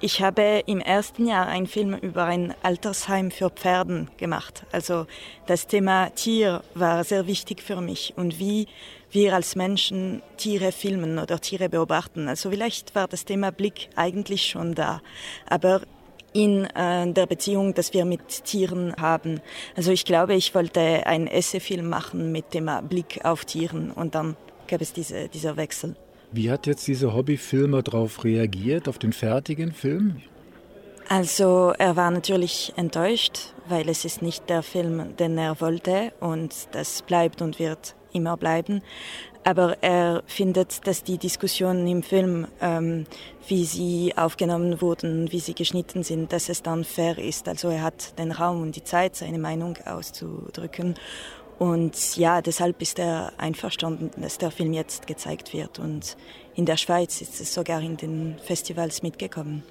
[0.00, 4.66] Ich habe im ersten Jahr einen Film über ein Altersheim für Pferden gemacht.
[4.72, 5.06] Also
[5.46, 8.66] das Thema Tier war sehr wichtig für mich und wie
[9.14, 12.28] wir als Menschen Tiere filmen oder Tiere beobachten.
[12.28, 15.00] Also vielleicht war das Thema Blick eigentlich schon da,
[15.46, 15.82] aber
[16.32, 19.40] in äh, der Beziehung, dass wir mit Tieren haben.
[19.76, 24.36] Also ich glaube, ich wollte einen Essefilm machen mit dem Blick auf Tieren und dann
[24.66, 25.94] gab es diese, dieser Wechsel.
[26.32, 30.20] Wie hat jetzt dieser Hobbyfilmer darauf reagiert, auf den fertigen Film?
[31.08, 36.52] Also er war natürlich enttäuscht, weil es ist nicht der Film, den er wollte und
[36.72, 38.82] das bleibt und wird immer bleiben.
[39.44, 43.04] Aber er findet, dass die Diskussionen im Film, ähm,
[43.46, 47.46] wie sie aufgenommen wurden, wie sie geschnitten sind, dass es dann fair ist.
[47.46, 50.94] Also er hat den Raum und die Zeit, seine Meinung auszudrücken.
[51.58, 55.78] Und ja, deshalb ist er einverstanden, dass der Film jetzt gezeigt wird.
[55.78, 56.16] Und
[56.54, 59.62] in der Schweiz ist es sogar in den Festivals mitgekommen.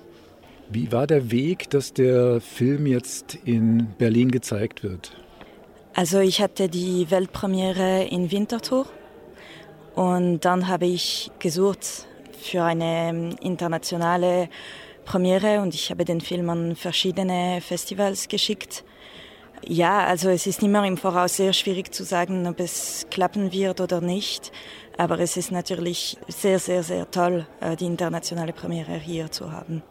[0.69, 5.11] Wie war der Weg, dass der Film jetzt in Berlin gezeigt wird?
[5.95, 8.87] Also ich hatte die Weltpremiere in Winterthur
[9.93, 12.07] und dann habe ich gesucht
[12.41, 14.49] für eine internationale
[15.05, 18.83] Premiere und ich habe den Film an verschiedene Festivals geschickt.
[19.67, 23.79] Ja, also es ist immer im Voraus sehr schwierig zu sagen, ob es klappen wird
[23.79, 24.51] oder nicht.
[24.97, 29.83] Aber es ist natürlich sehr, sehr, sehr toll, äh, die internationale Premiere hier zu haben.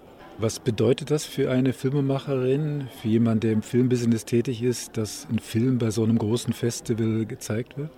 [0.42, 5.38] Was bedeutet das für eine Filmemacherin, für jemanden, der im Filmbusiness tätig ist, dass ein
[5.38, 7.90] Film bei so einem großen Festival gezeigt wird?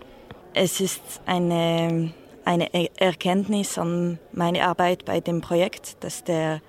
[0.53, 2.12] Es ist eine,
[2.45, 2.68] eine
[3.01, 6.61] Erkenntnis an meine Arbeit bei dem Projekt, dass der,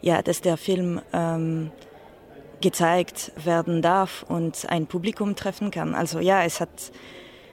[0.00, 1.70] ja, dass der Film ähm,
[2.60, 5.94] gezeigt werden darf und ein Publikum treffen kann.
[5.94, 6.90] Also ja, es hat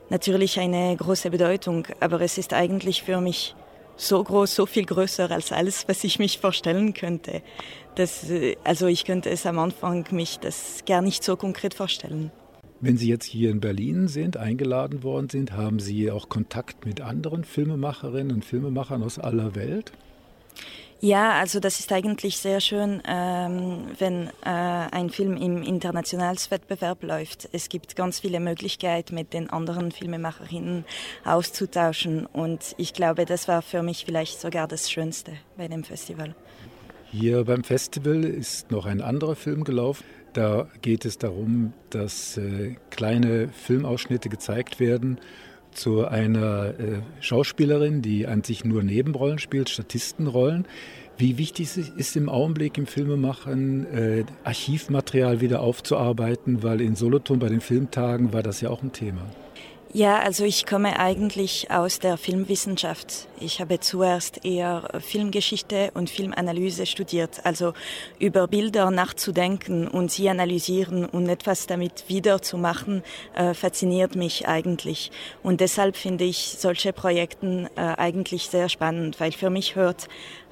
[0.10, 3.56] natürlich eine große Bedeutung, aber es ist eigentlich für mich
[4.00, 7.42] so groß, so viel größer als alles, was ich mich vorstellen könnte.
[7.96, 8.26] Das,
[8.64, 12.32] also ich könnte es am Anfang mich das gar nicht so konkret vorstellen.
[12.82, 17.02] Wenn Sie jetzt hier in Berlin sind, eingeladen worden sind, haben Sie auch Kontakt mit
[17.02, 19.92] anderen Filmemacherinnen und Filmemachern aus aller Welt?
[21.02, 27.48] Ja, also das ist eigentlich sehr schön, ähm, wenn äh, ein Film im Internationalswettbewerb läuft.
[27.54, 30.84] Es gibt ganz viele Möglichkeiten, mit den anderen Filmemacherinnen
[31.24, 32.26] auszutauschen.
[32.26, 36.36] Und ich glaube, das war für mich vielleicht sogar das Schönste bei dem Festival.
[37.12, 40.04] Hier beim Festival ist noch ein anderer Film gelaufen.
[40.34, 45.20] Da geht es darum, dass äh, kleine Filmausschnitte gezeigt werden
[45.80, 50.66] zu einer äh, Schauspielerin, die an sich nur Nebenrollen spielt, Statistenrollen.
[51.18, 57.50] Wie wichtig ist im Augenblick im Filmemachen, äh, Archivmaterial wieder aufzuarbeiten, weil in Solothurn bei
[57.50, 59.22] den Filmtagen war das ja auch ein Thema.
[59.92, 63.28] Ja, also ich komme eigentlich aus der Filmwissenschaft.
[63.40, 67.74] Ich habe zuerst eher Filmgeschichte und Filmanalyse studiert, also
[68.20, 73.02] über Bilder nachzudenken und sie analysieren und etwas damit wiederzumachen,
[73.34, 75.10] äh, fasziniert mich eigentlich.
[75.42, 80.08] Und deshalb finde ich solche Projekte äh, eigentlich sehr spannend, weil für mich hört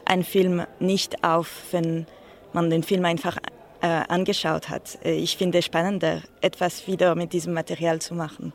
[0.06, 2.08] ein Film nicht auf, wenn
[2.54, 3.38] man den Film einfach
[3.82, 4.98] äh, angeschaut hat.
[5.06, 8.52] Äh, ich finde es spannender, etwas wieder mit diesem Material zu machen.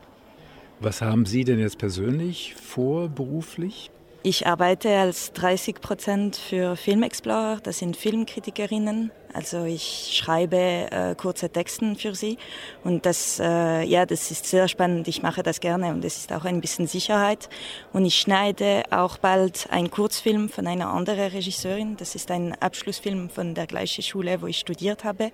[0.83, 3.89] Was haben Sie denn jetzt persönlich vor beruflich?
[4.21, 9.09] Ich arbeite als 30 Prozent für Film Explorer, das sind Filmkritikerinnen.
[9.33, 12.37] Also ich schreibe äh, kurze Texten für sie
[12.83, 15.07] und das, äh, ja, das ist sehr spannend.
[15.07, 17.47] Ich mache das gerne und es ist auch ein bisschen Sicherheit.
[17.93, 21.95] Und ich schneide auch bald einen Kurzfilm von einer anderen Regisseurin.
[21.95, 25.31] Das ist ein Abschlussfilm von der gleichen Schule, wo ich studiert habe.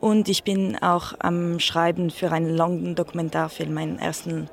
[0.00, 4.48] Und ich bin auch am Schreiben für einen langen Dokumentarfilm, meinen ersten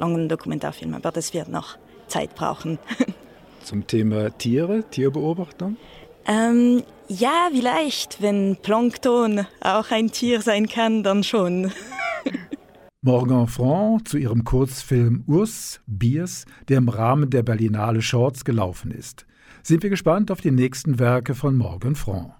[0.00, 1.78] langen Dokumentarfilm, aber das wird noch
[2.08, 2.78] Zeit brauchen.
[3.62, 5.76] Zum Thema Tiere, Tierbeobachtung?
[6.26, 8.20] Ähm, ja, vielleicht.
[8.20, 11.70] Wenn Plankton auch ein Tier sein kann, dann schon.
[13.02, 19.26] Morgan Franc zu ihrem Kurzfilm Urs Biers, der im Rahmen der Berlinale Shorts gelaufen ist.
[19.62, 22.32] Sind wir gespannt auf die nächsten Werke von Morgan Franc.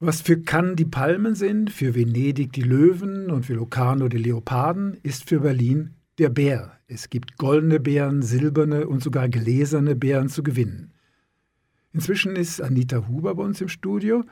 [0.00, 4.96] Was für Cannes die Palmen sind, für Venedig die Löwen und für Locarno die Leoparden,
[5.02, 6.78] ist für Berlin der Bär.
[6.86, 10.92] Es gibt goldene Bären, silberne und sogar gläserne Bären zu gewinnen.
[11.92, 14.22] Inzwischen ist Anita Huber bei uns im Studio.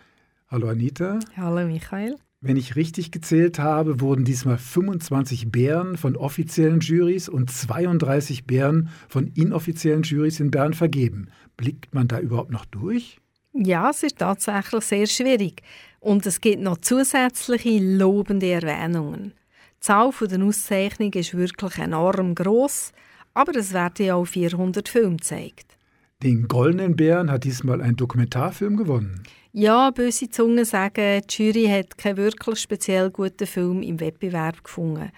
[0.46, 1.18] Hallo Anita.
[1.36, 2.14] Hallo Michael.
[2.40, 8.90] Wenn ich richtig gezählt habe, wurden diesmal 25 Bären von offiziellen Jurys und 32 Bären
[9.08, 11.30] von inoffiziellen Jurys in Bern vergeben.
[11.56, 13.18] Blickt man da überhaupt noch durch?
[13.58, 15.62] Ja, es ist tatsächlich sehr schwierig.
[16.00, 19.32] Und es gibt noch zusätzliche lobende Erwähnungen.
[19.76, 22.92] Die Zahl der Auszeichnungen ist wirklich enorm groß,
[23.34, 25.76] aber es werden ja auch 400 Filme gezeigt.
[26.22, 29.22] Den Goldenen Bären hat diesmal ein Dokumentarfilm gewonnen.
[29.58, 35.10] Ja, böse Zungen sagen, die Jury hat keinen wirklich speziell guten Film im Wettbewerb gefunden.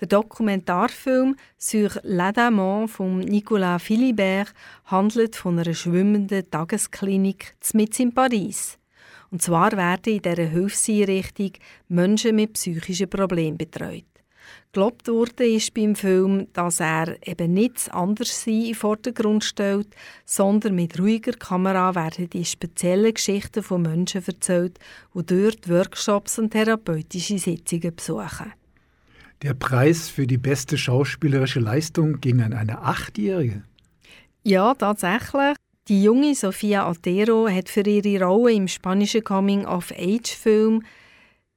[0.00, 8.78] Der Dokumentarfilm «Sur l'Adamant» von Nicolas Philibert handelt von einer schwimmenden Tagesklinik mitten in Paris.
[9.32, 11.54] Und zwar werden in dieser Hilfseinrichtung
[11.88, 14.04] Menschen mit psychischen Problemen betreut.
[14.72, 19.88] Gelobt wurde ist beim Film, dass er eben nichts anderes in den Vordergrund stellt,
[20.24, 24.78] sondern mit ruhiger Kamera werden die speziellen Geschichten von Menschen erzählt,
[25.12, 28.52] die dort Workshops und therapeutische Sitzungen besuchen.
[29.42, 33.64] Der Preis für die beste schauspielerische Leistung ging an eine Achtjährige.
[34.44, 35.56] Ja, tatsächlich.
[35.88, 40.84] Die junge Sofia Otero hat für ihre Rolle im spanischen Coming-of-Age-Film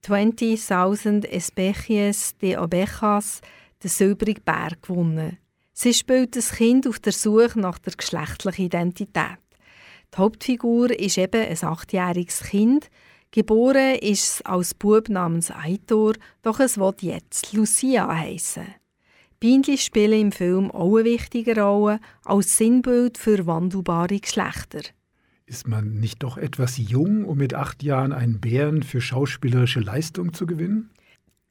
[0.05, 3.39] 20.000 Especies de Ovejas
[3.81, 5.37] den Silbrigen Bär gewonnen.
[5.71, 9.39] Sie spielt das Kind auf der Suche nach der geschlechtlichen Identität.
[10.13, 12.89] Die Hauptfigur ist eben ein achtjähriges Kind.
[13.31, 18.75] Geboren ist es als Bub namens Aitor, doch es wird jetzt Lucia heißen.
[19.39, 24.81] Bienen spielen im Film auch eine wichtige Rolle als Sinnbild für wandelbare Geschlechter.
[25.45, 30.33] Ist man nicht doch etwas jung, um mit acht Jahren einen Bären für schauspielerische Leistung
[30.33, 30.89] zu gewinnen?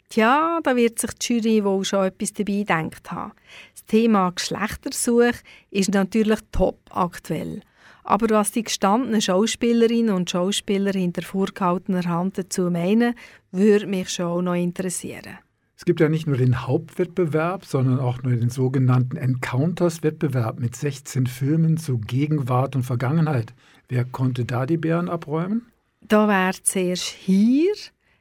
[0.08, 3.32] Tja, da wird sich die Jury wohl schon etwas dabei gedacht haben.
[3.74, 5.40] Das Thema Geschlechtersuche
[5.70, 7.60] ist natürlich top aktuell.
[8.04, 13.14] Aber was die gestandenen Schauspielerinnen und Schauspieler hinter vorgehaltener Hand dazu meinen,
[13.52, 15.38] würde mich schon noch interessieren.
[15.76, 21.26] Es gibt ja nicht nur den Hauptwettbewerb, sondern auch nur den sogenannten Encounters-Wettbewerb mit 16
[21.26, 23.52] Filmen zu Gegenwart und Vergangenheit.
[23.88, 25.66] Wer konnte da die Bären abräumen?
[26.00, 27.72] Da wäre zuerst hier.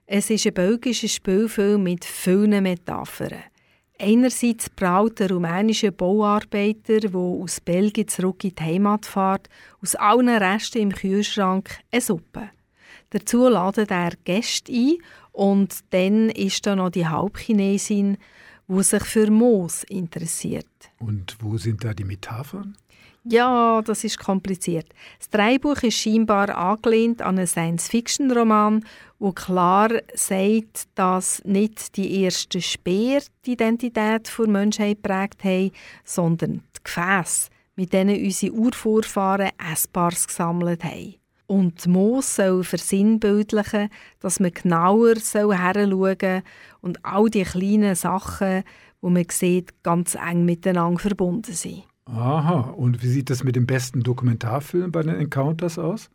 [0.06, 3.44] Es ist ein belgischer Spielfilm mit vielen Metaphern.
[3.98, 9.48] Einerseits braut der rumänische Bauarbeiter, der aus Belgien zurück in die Heimat fährt,
[9.82, 12.50] aus allen Resten im Kühlschrank eine Suppe.
[13.12, 14.98] Dazu ladet er Gäste ein
[15.32, 18.18] und dann ist da noch die Halbchinesin,
[18.68, 20.66] die sich für Moos interessiert.
[21.00, 22.76] Und wo sind da die Metaphern?
[23.24, 24.88] Ja, das ist kompliziert.
[25.20, 28.84] Das Drehbuch ist scheinbar angelehnt an einen Science-Fiction-Roman,
[29.20, 35.72] wo klar sagt, dass nicht die ersten Speer die Identität der Menschheit geprägt haben,
[36.04, 41.16] sondern die Gefäße, mit denen unsere Urvorfahren Essbares gesammelt haben.
[41.46, 46.44] Und Moos soll versinnbildlichen, dass man genauer heranschauen soll
[46.82, 48.64] und all die kleinen Sachen,
[49.00, 51.84] wo man sieht, ganz eng miteinander verbunden sind.
[52.14, 56.10] Aha, und wie sieht das mit dem besten Dokumentarfilm bei den Encounters aus?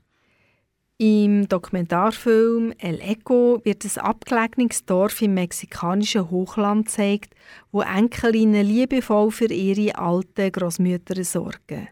[0.98, 7.34] Im Dokumentarfilm El Eco wird ein abgelegenes Dorf im mexikanischen Hochland gezeigt,
[7.72, 11.88] wo Enkelinnen liebevoll für ihre alten Großmütter sorgen.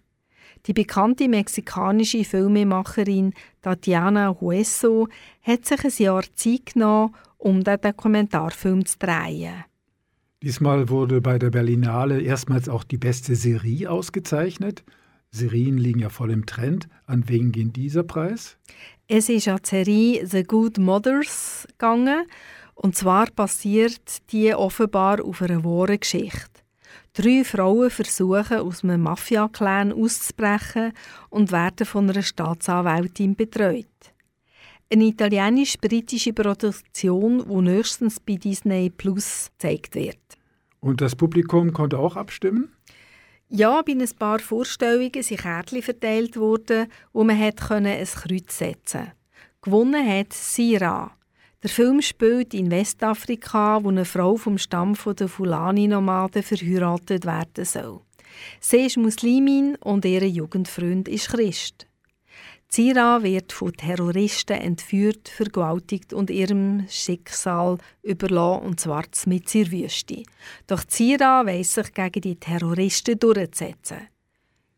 [0.67, 5.09] Die bekannte mexikanische Filmemacherin Tatiana Hueso
[5.43, 9.65] hat sich ein Jahr Zeit genommen, um den Dokumentarfilm zu drehen.
[10.45, 14.85] Diesmal wurde bei der Berlinale erstmals auch die beste Serie ausgezeichnet.
[15.31, 16.87] Serien liegen ja voll im Trend.
[17.07, 18.59] An wen ging dieser Preis?
[19.09, 22.27] Es ist an die Serie The Good Mothers gegangen.
[22.75, 26.61] Und zwar basiert die offenbar auf einer wahren Geschichte.
[27.15, 30.93] Drei Frauen versuchen, aus einem Mafia-Clan auszubrechen
[31.31, 33.87] und werden von einer Staatsanwältin betreut.
[34.93, 40.19] Eine italienisch-britische Produktion, die nächstens bei Disney Plus gezeigt wird.
[40.85, 42.71] Und das Publikum konnte auch abstimmen?
[43.49, 49.13] Ja, bei ein paar Vorstellungen sind Kärtchen verteilt worden, wo man ein Kreuz setzen.
[49.63, 51.11] Gewonnen hat Sira.
[51.63, 58.03] Der Film spielt in Westafrika, wo eine Frau vom Stamm der Fulani-Nomaden verheiratet werden soll.
[58.61, 61.87] Sie ist Muslimin und ihr Jugendfreund ist Christ.
[62.75, 70.25] Zira wird von Terroristen entführt, vergewaltigt und ihrem Schicksal überlassen, und zwar mit ihrer Wüste.
[70.67, 74.09] Doch Zira weiss sich gegen die Terroristen durchzusetzen.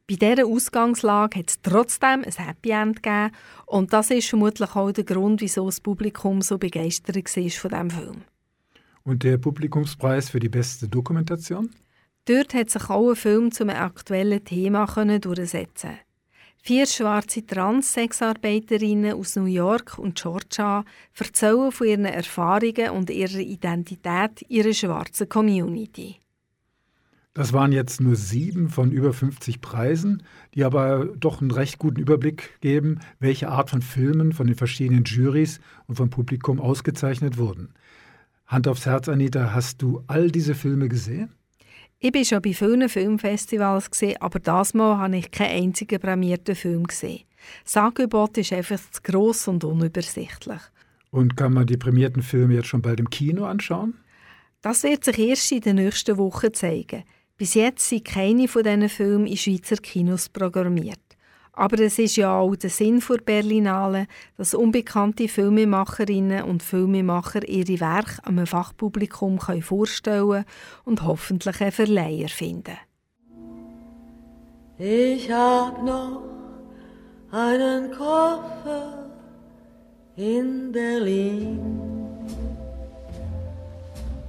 [0.06, 3.30] Bei dieser Ausgangslage hat es trotzdem ein Happy End gegeben
[3.64, 7.90] und das ist vermutlich auch der Grund, wieso das Publikum so begeistert war von diesem
[7.90, 8.22] Film.
[9.04, 11.70] Und der Publikumspreis für die beste Dokumentation?
[12.26, 15.96] Dort hat sich auch ein Film zum aktuellen Thema durchsetzen
[16.66, 20.84] Vier schwarze Transsexarbeiterinnen aus New York und Georgia
[21.16, 26.16] erzählen von ihren Erfahrungen und ihrer Identität ihrer schwarzen Community.
[27.34, 32.00] Das waren jetzt nur sieben von über 50 Preisen, die aber doch einen recht guten
[32.00, 37.74] Überblick geben, welche Art von Filmen von den verschiedenen Jurys und vom Publikum ausgezeichnet wurden.
[38.44, 41.30] Hand aufs Herz, Anita, hast du all diese Filme gesehen?
[41.98, 43.90] Ich war schon bei vielen Filmfestivals,
[44.20, 47.24] aber das Mal habe ich keinen einzigen prämierten Film gesehen.
[47.64, 50.60] Das Angebot ist einfach zu gross und unübersichtlich.
[51.10, 53.94] Und kann man die prämierten Filme jetzt schon bald im Kino anschauen?
[54.60, 57.04] Das wird sich erst in den nächsten Wochen zeigen.
[57.38, 61.05] Bis jetzt sind keine von diesen Filmen in Schweizer Kinos programmiert.
[61.56, 67.80] Aber es ist ja auch der Sinn der Berlinale, dass unbekannte Filmemacherinnen und Filmemacher ihre
[67.80, 70.44] Werke einem Fachpublikum vorstellen
[70.84, 72.76] und hoffentlich einen Verleiher finden.
[74.78, 76.22] Ich hab noch
[77.32, 79.08] einen Koffer
[80.16, 81.58] in Berlin.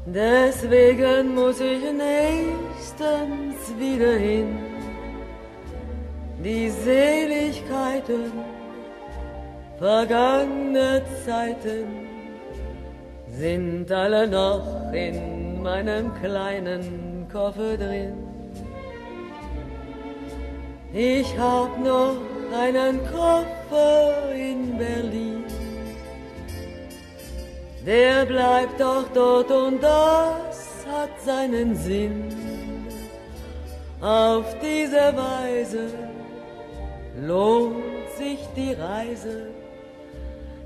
[0.06, 4.77] Deswegen muss ich nächstens wieder hin.
[6.44, 8.32] Die Seligkeiten
[9.78, 11.86] vergangene Zeiten
[13.30, 18.14] sind alle noch in meinem kleinen Koffer drin.
[20.94, 22.18] Ich hab noch
[22.54, 25.38] einen Koffer in Berlin
[27.88, 32.28] der bleibt doch dort und das hat seinen Sinn.
[34.02, 35.88] Auf diese Weise
[37.26, 39.48] lohnt sich die Reise,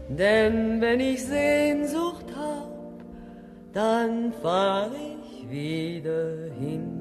[0.08, 2.70] denn wenn ich Sehnsucht hab,
[3.74, 6.98] dann fahr ich wieder hin.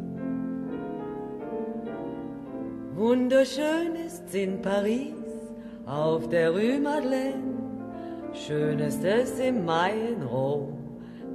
[2.94, 5.14] Wunderschön ist's in Paris
[5.86, 7.60] auf der Rue Madeleine
[8.32, 10.78] Schön ist es im Mai in Rom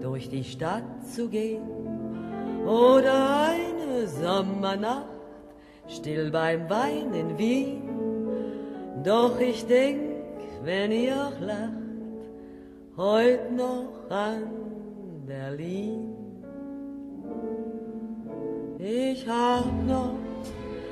[0.02, 1.64] durch die Stadt zu gehen
[2.66, 5.06] oder eine Sommernacht
[5.88, 7.95] still beim Wein in Wien.
[9.06, 10.02] Doch ich denk,
[10.64, 11.72] wenn ihr auch lacht,
[12.98, 14.44] heut noch an
[15.28, 16.16] Berlin.
[18.80, 20.18] Ich hab noch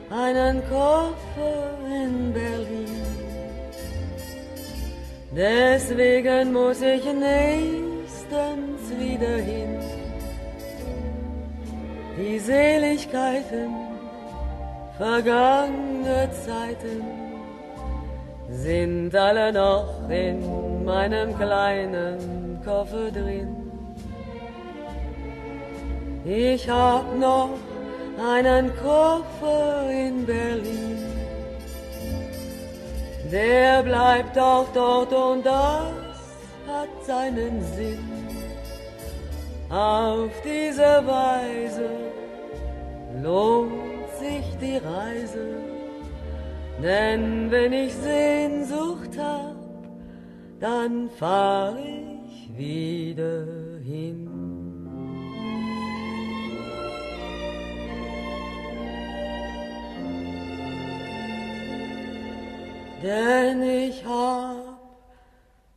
[0.10, 3.04] einen Koffer in Berlin
[5.36, 9.80] Deswegen muss ich nächstens wieder hin.
[12.18, 13.74] Die Seligkeiten
[14.98, 17.23] vergangene Zeiten
[18.54, 23.56] sind alle noch in meinem kleinen Koffer drin.
[26.26, 27.58] Ich hab noch
[28.18, 31.04] einen Koffer in Berlin
[33.34, 35.90] der bleibt auch dort und das
[36.68, 37.98] hat seinen Sinn.
[39.70, 41.90] Auf diese Weise
[43.24, 43.72] lohnt
[44.20, 45.73] sich die Reise,
[46.84, 49.56] denn wenn ich Sehnsucht hab,
[50.60, 53.46] dann fahr ich wieder
[53.84, 54.44] hin.
[63.04, 64.80] denn ich hab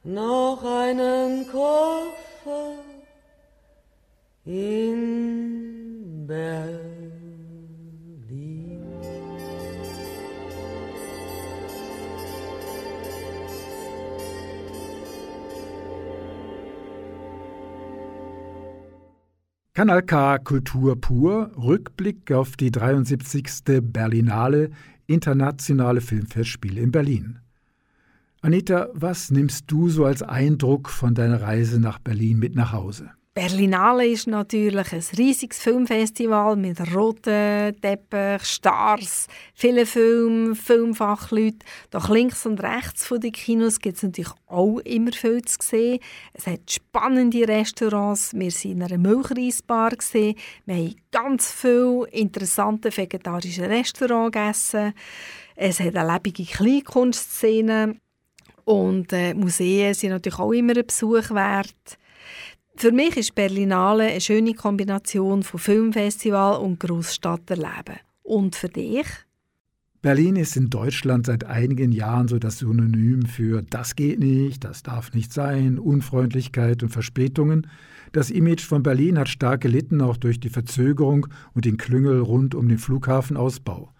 [0.04, 2.76] noch einen Koffer
[4.44, 6.95] in Berlin.
[19.76, 23.82] Kanal K Kultur pur, Rückblick auf die 73.
[23.82, 24.70] Berlinale
[25.06, 27.40] Internationale Filmfestspiele in Berlin.
[28.40, 33.10] Anita, was nimmst du so als Eindruck von deiner Reise nach Berlin mit nach Hause?
[33.36, 41.58] Berlinale ist natürlich ein riesiges Filmfestival mit roten Teppich, Stars, vielen Filmen, Filmfachleuten.
[41.90, 45.98] Doch links und rechts von den Kinos gibt es natürlich auch immer viel zu sehen.
[46.32, 48.32] Es hat spannende Restaurants.
[48.32, 49.92] Wir waren in einer Milchreisbar.
[50.14, 50.34] Wir
[50.66, 54.94] haben ganz viele interessante vegetarische Restaurants gegessen.
[55.56, 57.96] Es hat eine lebende Kleinkunstszene.
[58.64, 61.98] Und äh, Museen sind natürlich auch immer ein Besuch wert.
[62.78, 68.00] Für mich ist Berlinale eine schöne Kombination von Filmfestival und Großstadterleben.
[68.22, 69.06] Und für dich?
[70.02, 74.82] Berlin ist in Deutschland seit einigen Jahren so das Synonym für das geht nicht, das
[74.82, 77.66] darf nicht sein, Unfreundlichkeit und Verspätungen.
[78.12, 82.54] Das Image von Berlin hat stark gelitten, auch durch die Verzögerung und den Klüngel rund
[82.54, 83.90] um den Flughafenausbau.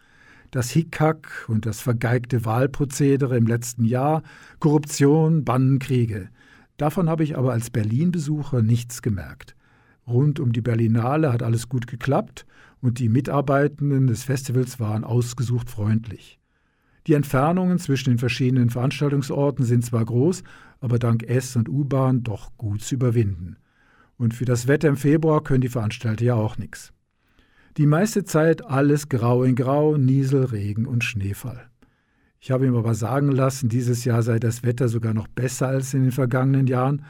[0.51, 4.23] Das Hickhack und das vergeigte Wahlprozedere im letzten Jahr,
[4.59, 6.29] Korruption, Bannenkriege–
[6.77, 9.57] Davon habe ich aber als Berlin-Besucher nichts gemerkt.
[10.07, 12.47] Rund um die Berlinale hat alles gut geklappt
[12.81, 16.39] und die Mitarbeitenden des Festivals waren ausgesucht freundlich.
[17.07, 20.43] Die Entfernungen zwischen den verschiedenen Veranstaltungsorten sind zwar groß,
[20.81, 23.57] aber dank S- und U-Bahn doch gut zu überwinden.
[24.17, 26.93] Und für das Wetter im Februar können die Veranstalter ja auch nichts.
[27.77, 31.69] Die meiste Zeit alles grau in grau, Niesel, Regen und Schneefall.
[32.41, 35.95] Ich habe ihm aber sagen lassen, dieses Jahr sei das Wetter sogar noch besser als
[35.95, 37.05] in den vergangenen Jahren,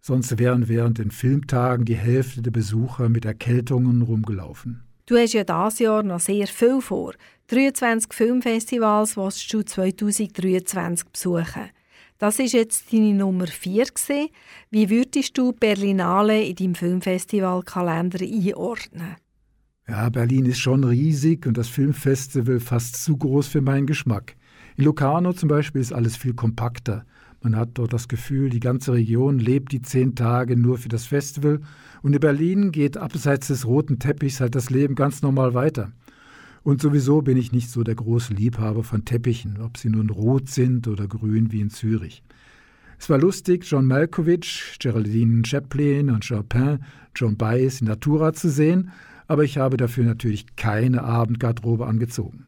[0.00, 4.82] sonst wären während den Filmtagen die Hälfte der Besucher mit Erkältungen rumgelaufen.
[5.06, 7.12] Du hast ja dieses Jahr noch sehr viel vor.
[7.48, 11.70] 23 Filmfestivals wirst du 2023 besuchen.
[12.18, 14.28] Das ist jetzt deine Nummer 4 gewesen.
[14.70, 19.16] Wie würdest du Berlinale in deinem Filmfestivalkalender einordnen?
[19.86, 24.36] Ja, Berlin ist schon riesig und das Filmfestival fast zu groß für meinen Geschmack.
[24.76, 27.04] In Locarno zum Beispiel ist alles viel kompakter.
[27.42, 31.06] Man hat dort das Gefühl, die ganze Region lebt die zehn Tage nur für das
[31.06, 31.60] Festival.
[32.02, 35.92] Und in Berlin geht abseits des roten Teppichs halt das Leben ganz normal weiter.
[36.64, 40.48] Und sowieso bin ich nicht so der große Liebhaber von Teppichen, ob sie nun rot
[40.48, 42.22] sind oder grün wie in Zürich.
[42.98, 46.78] Es war lustig, John Malkovich, Geraldine Chaplin und Chopin,
[47.14, 48.90] John Baez in Natura zu sehen,
[49.26, 52.46] aber ich habe dafür natürlich keine Abendgarderobe angezogen.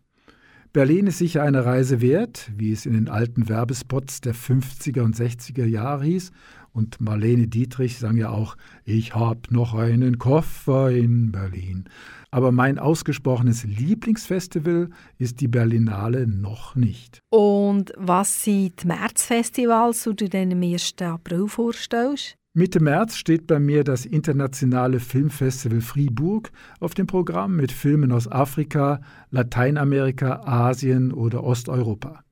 [0.73, 5.17] Berlin ist sicher eine Reise wert, wie es in den alten Werbespots der 50er und
[5.17, 6.33] 60er Jahre hieß.
[6.73, 11.85] Und Marlene Dietrich sang ja auch, ich hab noch einen Koffer in Berlin.
[12.31, 17.21] Aber mein ausgesprochenes Lieblingsfestival ist die Berlinale noch nicht.
[17.31, 20.97] Und was sind die Märzfestivals, die du dann am 1.
[21.01, 22.37] April vorstellst?
[22.59, 26.51] Mitte März steht bei mir das internationale Filmfestival Fribourg
[26.81, 32.25] auf dem Programm mit Filmen aus Afrika, Lateinamerika, Asien oder Osteuropa.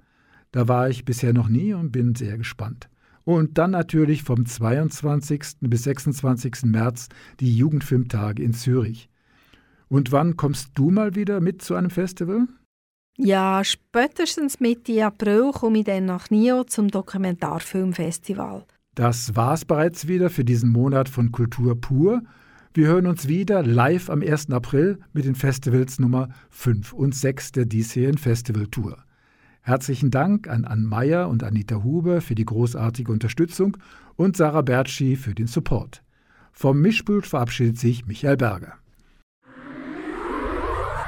[0.51, 2.89] Da war ich bisher noch nie und bin sehr gespannt.
[3.25, 5.43] Und dann natürlich vom 22.
[5.61, 6.63] bis 26.
[6.65, 7.11] März
[7.41, 9.11] die Jugendfilmtage in Zürich.
[9.89, 12.49] Und wann kommst du mal wieder mit zu einem Festival?
[13.19, 18.65] Ja, spätestens Mitte April komme ich dann nach Nio zum Dokumentarfilmfestival.
[18.95, 22.23] Das war's bereits wieder für diesen Monat von Kultur pur.
[22.75, 24.51] Wir hören uns wieder live am 1.
[24.51, 29.03] April mit den Festivals Nummer 5 und 6 der diesjährigen Festivaltour.
[29.63, 33.77] Herzlichen Dank an Ann Meyer und Anita Huber für die großartige Unterstützung
[34.15, 36.05] und Sarah Bertschi für den Support.
[36.53, 38.75] Vom Mischpult verabschiedet sich Michael Berger.